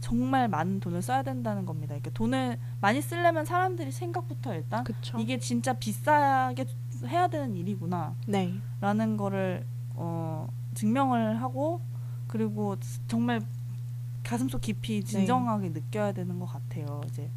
정말 0.00 0.48
많은 0.48 0.78
돈을 0.80 1.02
써야 1.02 1.22
된다는 1.22 1.66
겁니다. 1.66 1.94
이렇게 1.94 2.10
돈을 2.10 2.58
많이 2.80 3.00
쓰려면 3.02 3.44
사람들이 3.44 3.90
생각부터 3.90 4.54
일단 4.54 4.84
그쵸. 4.84 5.18
이게 5.18 5.38
진짜 5.38 5.72
비싸게 5.72 6.64
해야 7.06 7.26
되는 7.28 7.56
일이구나. 7.56 8.14
네. 8.26 8.54
라는 8.80 9.16
거를 9.16 9.66
어, 9.94 10.48
증명을 10.74 11.42
하고 11.42 11.80
그리고 12.28 12.76
정말 13.08 13.40
가슴속 14.28 14.60
깊이 14.60 15.02
진정하게 15.02 15.70
느껴야 15.70 16.12
되는 16.12 16.38
것 16.38 16.44
같아요. 16.46 17.00
이제 17.06 17.30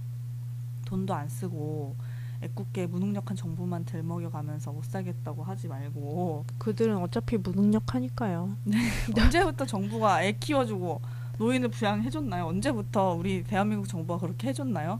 돈도 0.86 1.13
안 1.13 1.30
쓰고 1.30 1.95
애꿎게 2.41 2.88
무능력한 2.88 3.38
정부만 3.38 3.86
들먹여가면서 3.86 4.71
못 4.73 4.84
살겠다고 4.86 5.43
하지 5.43 5.67
말고 5.69 6.45
그들은 6.58 6.97
어차피 6.97 7.38
무능력하니까요. 7.38 8.58
언제부터 9.17 9.65
정부가 9.65 10.23
애 10.23 10.34
키워주고 10.34 11.01
노인을 11.38 11.69
부양해줬나요? 11.69 12.45
언제부터 12.45 13.13
우리 13.13 13.43
대한민국 13.43 13.88
정부가 13.88 14.19
그렇게 14.19 14.49
해줬나요? 14.49 14.99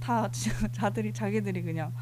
다 0.00 0.28
지- 0.30 0.50
자들이 0.72 1.12
자기들이 1.14 1.62
그냥 1.62 1.92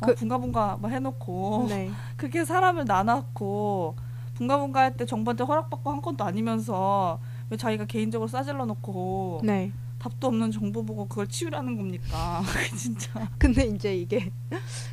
어, 0.00 0.06
그- 0.06 0.14
분가분가 0.16 0.78
막 0.80 0.88
해놓고 0.90 1.66
네. 1.68 1.90
그렇게 2.16 2.44
사람을 2.44 2.86
나눠놓고 2.86 3.94
분가분가 4.34 4.80
할 4.80 4.96
때 4.96 5.04
정부한테 5.06 5.44
허락받고 5.44 5.90
한 5.92 6.02
건도 6.02 6.24
아니면서 6.24 7.20
왜 7.50 7.56
자기가 7.56 7.84
개인적으로 7.86 8.28
싸질러 8.28 8.64
놓고 8.64 9.40
네. 9.44 9.72
답도 10.00 10.28
없는 10.28 10.50
정보 10.50 10.84
보고 10.84 11.06
그걸 11.06 11.28
치우라는 11.28 11.76
겁니까? 11.76 12.42
진짜. 12.76 13.28
근데 13.38 13.66
이제 13.66 13.94
이게 13.94 14.32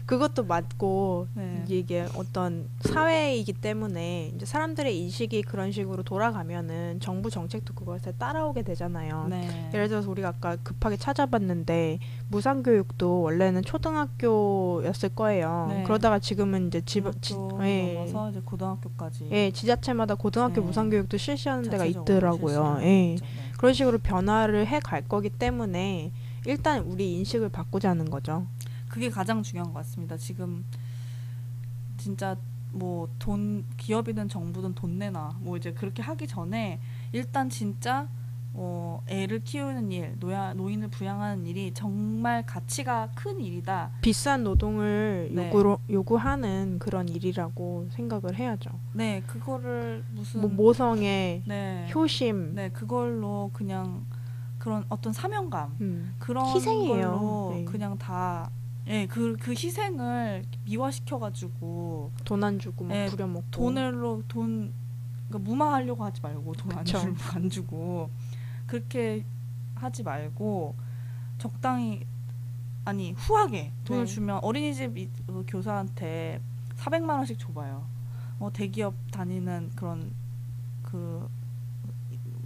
그것도 0.06 0.43
맞고 0.43 1.28
네. 1.34 1.63
이게 1.67 2.06
어떤 2.15 2.70
사회이기 2.82 3.54
때문에 3.54 4.34
이제 4.36 4.46
사람들의 4.46 4.98
인식이 5.00 5.43
그런 5.43 5.72
식으로 5.72 6.04
돌아가면은 6.04 7.00
정부 7.00 7.30
정책도 7.30 7.74
그것에 7.74 8.12
따라오게 8.13 8.63
되잖아요. 8.63 9.28
네. 9.30 9.70
예를 9.74 9.88
들어서 9.88 10.12
우리가 10.12 10.30
아까 10.30 10.58
급하게 10.58 10.98
찾아봤는데 10.98 12.00
무상 12.28 12.62
교육도 12.62 13.22
원래는 13.22 13.63
초등학교였을 13.63 15.10
거예요. 15.15 15.67
네. 15.70 15.84
그러다가 15.84 16.20
지금은 16.20 16.67
이제 16.67 16.82
집, 16.86 17.06
지, 17.22 17.34
예, 17.62 17.93
넘어서 17.93 18.30
이제 18.30 18.41
고등학교까지. 18.43 19.30
예, 19.32 19.52
지자체마다 19.52 20.15
고등학교 20.15 20.56
네. 20.56 20.62
무상 20.62 20.89
교육도 20.89 21.15
실시하는 21.17 21.70
데가 21.70 21.86
있더라고요. 21.86 22.80
실시하는 22.80 22.84
예. 22.84 23.15
거죠. 23.15 23.46
네. 23.58 23.60
그런 23.60 23.74
식으로 23.74 23.98
변화를 23.98 24.67
해 24.67 24.80
갈 24.80 25.08
거기 25.08 25.30
때문에 25.30 26.12
일단 26.46 26.82
우리 26.84 27.13
인식을 27.15 27.50
바꾸자는 27.50 28.10
거죠. 28.10 28.48
그게 28.88 29.10
가장 29.10 29.43
중요한 29.43 29.74
것 29.74 29.80
같습니다. 29.80 30.15
지금 30.17 30.63
진짜 31.98 32.38
뭐 32.72 33.10
돈 33.20 33.65
기업이든 33.78 34.30
정부든 34.30 34.76
돈 34.76 35.00
내놔 35.00 35.38
뭐 35.39 35.58
이제 35.58 35.74
그렇게 35.74 36.02
하기 36.04 36.28
전에 36.28 36.80
일단 37.12 37.50
진짜 37.50 38.08
어 38.60 39.04
애를 39.08 39.43
키우는 39.43 39.91
일, 39.91 40.15
노야, 40.20 40.56
노인을 40.56 40.88
부양하는 40.89 41.46
일이 41.46 41.72
정말 41.76 42.43
가치가 42.43 43.08
큰 43.13 43.39
일이다. 43.39 43.91
비싼 44.02 44.44
노동을 44.44 45.29
네. 45.31 45.46
요구로, 45.46 45.77
요구하는 45.92 46.79
그런 46.79 47.08
일이라고 47.08 47.90
생각을 47.92 48.36
해야죠. 48.36 48.71
네, 48.94 49.21
그거를 49.27 50.04
무슨 50.12 50.42
뭐 50.42 50.50
모성애, 50.50 51.44
네, 51.46 51.88
효심, 51.94 52.56
네 52.56 52.69
그걸로 52.69 53.52
그냥 53.54 54.08
그런 54.58 54.84
어떤 54.90 55.13
사명감 55.13 55.75
음, 55.79 56.15
그런 56.17 56.48
희생이에요. 56.48 57.12
걸로 57.12 57.48
네. 57.52 57.65
그냥 57.65 57.96
다 58.00 58.50
예, 58.88 59.06
그, 59.06 59.38
그 59.40 59.52
희생을 59.52 60.46
미화시켜가지고 60.65 62.12
돈 62.25 62.44
안 62.44 62.58
주고 62.58 62.86
막 62.86 62.94
네, 62.96 63.06
부려먹고 63.06 63.46
돈으로 63.52 64.23
돈 64.27 64.73
그러니까 65.27 65.48
무마하려고 65.52 66.04
하지 66.06 66.21
말고 66.21 66.54
돈안 66.54 66.86
그쵸. 66.86 66.98
주고 67.00 67.15
안 67.36 67.50
주고 67.50 68.10
그렇게 68.68 69.26
하지 69.76 70.04
말고 70.04 70.76
적당히 71.38 72.06
아니 72.86 73.12
후하게 73.13 73.72
돈을 73.84 74.06
네. 74.06 74.13
주면 74.13 74.40
어린이집 74.44 74.98
이- 74.98 75.10
그 75.26 75.44
교사한테 75.48 76.42
400만 76.76 77.18
원씩 77.18 77.40
줘봐요. 77.40 77.86
어 78.40 78.52
대기업 78.54 78.94
다니는 79.12 79.72
그런 79.76 80.12
그 80.84 81.28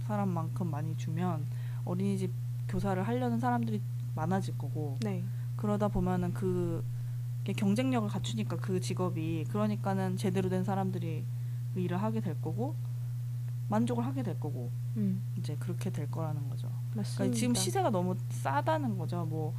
사람만큼 0.06 0.70
많이 0.70 0.96
주면 0.96 1.46
어린이집 1.84 2.30
교사를 2.68 3.00
하려는 3.06 3.38
사람들이 3.38 3.80
많아질 4.14 4.56
거고 4.58 4.98
네. 5.02 5.22
그러다 5.56 5.88
보면은 5.88 6.32
그 6.34 6.84
경쟁력을 7.44 8.08
갖추니까 8.08 8.56
그 8.56 8.80
직업이 8.80 9.44
그러니까는 9.48 10.16
제대로 10.16 10.48
된 10.48 10.64
사람들이 10.64 11.24
그 11.74 11.80
일을 11.80 12.00
하게 12.02 12.20
될 12.20 12.40
거고 12.40 12.74
만족을 13.68 14.04
하게 14.04 14.22
될 14.22 14.38
거고 14.38 14.70
음, 14.96 15.22
이제 15.38 15.56
그렇게 15.58 15.90
될 15.90 16.10
거라는 16.10 16.48
거죠. 16.48 16.68
그러니까 16.92 17.36
지금 17.36 17.54
시세가 17.54 17.90
너무 17.90 18.14
싸다는 18.28 18.98
거죠. 18.98 19.24
뭐 19.24 19.54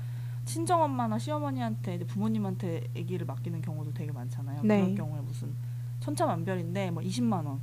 친정 0.45 0.81
엄마나 0.81 1.17
시어머니한테 1.17 1.99
부모님한테 2.05 2.83
아기를 2.97 3.25
맡기는 3.25 3.61
경우도 3.61 3.93
되게 3.93 4.11
많잖아요. 4.11 4.61
네. 4.63 4.81
그런 4.81 4.95
경우에 4.95 5.21
무슨 5.21 5.53
천차만별인데 6.01 6.91
뭐 6.91 7.01
20만 7.01 7.45
원, 7.45 7.59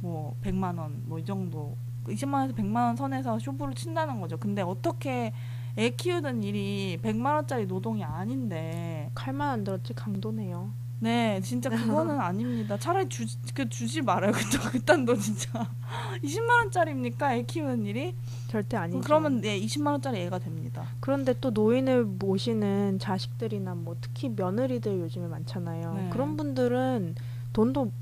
뭐 0.00 0.36
100만 0.42 0.78
원, 0.78 1.02
뭐 1.06 1.18
이 1.18 1.24
정도 1.24 1.76
20만 2.04 2.34
원에서 2.34 2.54
100만 2.54 2.76
원 2.76 2.96
선에서 2.96 3.38
쇼부를 3.38 3.74
친다는 3.74 4.20
거죠. 4.20 4.36
근데 4.36 4.62
어떻게 4.62 5.32
애 5.78 5.90
키우는 5.90 6.42
일이 6.42 6.98
100만 7.02 7.34
원짜리 7.34 7.66
노동이 7.66 8.02
아닌데 8.04 9.10
칼만 9.14 9.50
안 9.50 9.64
들었지 9.64 9.92
강도네요. 9.94 10.72
네, 10.98 11.40
진짜 11.42 11.68
그거는 11.68 12.18
아닙니다. 12.20 12.78
차라리 12.78 13.08
주, 13.08 13.26
그 13.54 13.68
주지 13.68 14.00
말아요. 14.00 14.32
그쵸? 14.36 14.58
그딴 14.70 15.04
돈 15.04 15.18
진짜 15.20 15.68
20만 16.24 16.48
원짜리입니까? 16.62 17.34
애 17.34 17.42
키우는 17.42 17.84
일이? 17.84 18.14
절대 18.48 18.76
아니죠. 18.78 19.00
그러면 19.02 19.44
예, 19.44 19.60
20만 19.60 19.88
원짜리 19.88 20.20
애가 20.20 20.38
됩니다. 20.38 20.88
그런데 21.00 21.34
또 21.40 21.50
노인을 21.50 22.04
모시는 22.04 22.98
자식들이나 22.98 23.74
뭐 23.74 23.96
특히 24.00 24.30
며느리들 24.30 25.00
요즘에 25.00 25.26
많잖아요. 25.26 25.94
네. 25.94 26.08
그런 26.10 26.36
분들은 26.36 27.14
돈도 27.52 27.92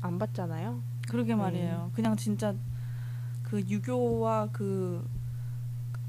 안 0.00 0.18
받잖아요. 0.18 0.82
그러게 1.08 1.34
네. 1.34 1.36
말이에요. 1.36 1.92
그냥 1.94 2.16
진짜 2.16 2.54
그 3.44 3.60
유교와 3.60 4.48
그, 4.52 5.06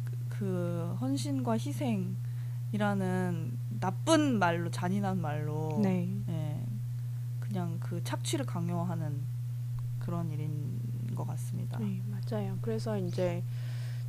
그, 0.03 0.17
그 0.29 0.97
헌신과 0.99 1.57
희생이라는 1.59 3.57
나쁜 3.83 4.39
말로 4.39 4.71
잔인한 4.71 5.19
말로 5.19 5.77
네. 5.81 6.07
예, 6.29 6.63
그냥 7.41 7.75
그 7.81 8.01
착취를 8.01 8.45
강요하는 8.45 9.19
그런 9.99 10.31
일인 10.31 10.79
것 11.13 11.27
같습니다. 11.27 11.77
네, 11.79 12.01
맞아요. 12.09 12.57
그래서 12.61 12.97
이제 12.97 13.43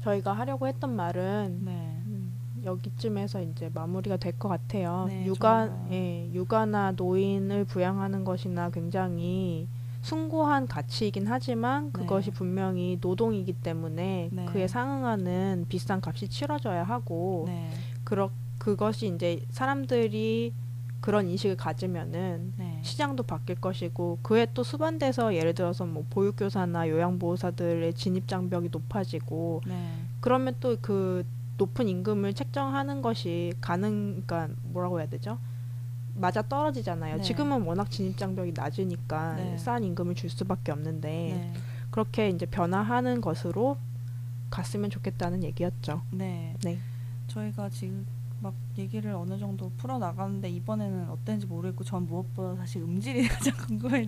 저희가 0.03 0.33
하려고 0.33 0.69
했던 0.69 0.95
말은 0.95 1.63
네. 1.65 2.03
음, 2.07 2.33
여기쯤에서 2.65 3.43
이제 3.43 3.69
마무리가 3.75 4.17
될 4.17 4.39
것 4.39 4.49
같아요. 4.49 5.07
네, 5.09 5.27
육아, 5.27 5.69
예, 5.91 6.31
육아나 6.33 6.93
노인을 6.93 7.65
부양하는 7.65 8.25
것이나 8.25 8.71
굉장히 8.71 9.67
숭고한 10.03 10.69
가치이긴 10.69 11.27
하지만 11.27 11.91
그것이 11.91 12.31
네. 12.31 12.37
분명히 12.37 12.99
노동이기 13.01 13.55
때문에 13.55 14.29
네. 14.31 14.45
그에 14.45 14.69
상응하는 14.69 15.67
비싼 15.69 16.01
값이 16.05 16.29
치러져야 16.29 16.85
하고 16.85 17.45
네. 17.49 17.71
그러, 18.05 18.31
그것이 18.65 19.09
이제 19.15 19.45
사람들이 19.51 20.55
그런 21.03 21.29
인식을 21.29 21.55
가지면은 21.55 22.55
네. 22.57 22.81
시장도 22.83 23.25
바뀔 23.25 23.57
것이고 23.61 24.21
그에 24.23 24.47
또 24.55 24.63
수반돼서 24.63 25.35
예를 25.35 25.53
들어서 25.53 25.85
뭐 25.85 26.07
보육교사나 26.09 26.89
요양보호사들의 26.89 27.93
진입 27.93 28.27
장벽이 28.27 28.71
높아지고 28.73 29.61
네. 29.67 29.99
그러면 30.21 30.55
또 30.61 30.79
그 30.81 31.27
높은 31.59 31.89
임금을 31.89 32.33
책정하는 32.33 33.03
것이 33.03 33.53
가능 33.61 34.23
그러니까 34.27 34.49
뭐라고 34.63 34.99
해야 34.99 35.09
되죠? 35.09 35.39
맞아 36.15 36.41
떨어지잖아요. 36.41 37.19
네. 37.19 37.23
지금은 37.23 37.63
워낙 37.63 37.91
진입 37.91 38.17
장벽이 38.17 38.53
낮으니까 38.57 39.35
네. 39.35 39.59
싼 39.59 39.85
임금을 39.85 40.15
줄 40.15 40.31
수밖에 40.31 40.73
없는데 40.73 41.09
네. 41.11 41.53
그렇게 41.91 42.31
이제 42.31 42.47
변화하는 42.47 43.21
것으로 43.21 43.77
갔으면 44.49 44.89
좋겠다는 44.89 45.45
얘기였죠. 45.45 46.01
네. 46.13 46.57
네. 46.65 46.79
저희가 47.29 47.69
지금 47.69 48.07
막 48.41 48.55
얘기를 48.77 49.13
어느 49.13 49.39
정도 49.39 49.71
풀어 49.77 49.99
나가는데 49.99 50.51
이번에는 50.51 51.09
어땠는지 51.11 51.47
모르겠고 51.47 51.85
전 51.85 52.07
무엇보다 52.07 52.57
사실 52.57 52.83
음질이 52.83 53.27
가장 53.29 53.55
궁금해 53.57 54.07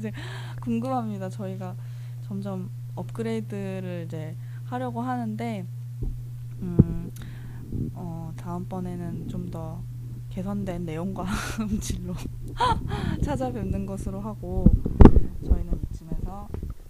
궁금합니다. 0.61 1.29
저희가 1.29 1.77
점점 2.23 2.71
업그레이드를 2.95 4.05
이제 4.07 4.37
하려고 4.65 5.01
하는데 5.01 5.65
음, 6.61 7.11
어, 7.95 8.33
다음번에는 8.37 9.29
좀 9.29 9.51
더 9.51 9.81
개선된 10.37 10.85
내용과 10.85 11.25
음질로 11.61 12.13
찾아뵙는 13.25 13.87
것으로 13.87 14.21
하고 14.21 14.67
저희는 15.47 15.81
이쯤에서 15.91 16.47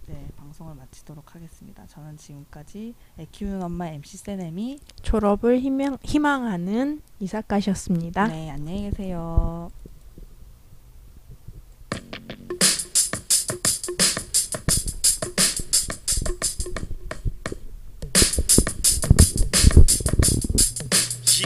네, 0.07 0.27
방송을 0.57 0.75
마치도록 0.75 1.35
하겠습니다. 1.35 1.85
저는 1.87 2.17
지금까지 2.17 2.95
애 3.19 3.27
키우는 3.31 3.61
엄마 3.61 3.87
MC 3.89 4.17
세네미 4.17 4.79
졸업을 5.03 5.59
희망, 5.59 5.97
희망하는 6.03 7.01
이사카시였습니다. 7.19 8.27
네, 8.27 8.49
안녕히 8.49 8.89
계세요. 8.89 9.69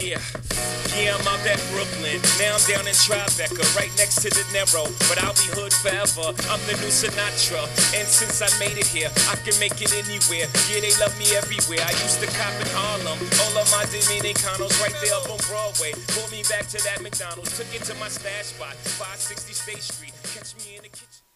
Yeah, 0.00 0.51
yeah, 0.96 1.16
I'm 1.16 1.26
out 1.26 1.42
at 1.46 1.60
Brooklyn. 1.72 2.20
Now 2.38 2.54
I'm 2.54 2.64
down 2.68 2.86
in 2.86 2.94
Tribeca, 2.94 3.64
right 3.74 3.90
next 3.96 4.22
to 4.22 4.28
the 4.30 4.44
Niro. 4.52 4.86
But 5.08 5.18
I'll 5.24 5.34
be 5.34 5.48
hood 5.56 5.72
forever. 5.72 6.30
I'm 6.52 6.62
the 6.68 6.76
new 6.78 6.92
Sinatra. 6.92 7.64
And 7.96 8.06
since 8.06 8.38
I 8.44 8.50
made 8.60 8.78
it 8.78 8.86
here, 8.86 9.10
I 9.32 9.36
can 9.42 9.56
make 9.58 9.80
it 9.80 9.92
anywhere. 9.96 10.46
Yeah, 10.70 10.80
they 10.84 10.94
love 11.00 11.14
me 11.18 11.32
everywhere. 11.34 11.82
I 11.82 11.92
used 12.04 12.20
to 12.20 12.28
cop 12.36 12.54
in 12.60 12.68
Harlem. 12.76 13.18
All 13.18 13.54
of 13.58 13.66
my 13.72 13.84
Dominicanos 13.88 14.76
right 14.78 14.94
there 15.02 15.16
up 15.16 15.26
on 15.32 15.40
Broadway. 15.48 15.96
Pulled 16.14 16.30
me 16.30 16.44
back 16.46 16.68
to 16.70 16.78
that 16.84 17.02
McDonald's. 17.02 17.56
Took 17.56 17.72
it 17.74 17.82
to 17.88 17.94
my 17.96 18.08
stash 18.08 18.54
spot, 18.54 18.76
560 19.00 19.52
State 19.52 19.82
Street. 19.82 20.14
Catch 20.36 20.54
me 20.60 20.76
in 20.76 20.82
the 20.82 20.92
kitchen. 20.92 21.31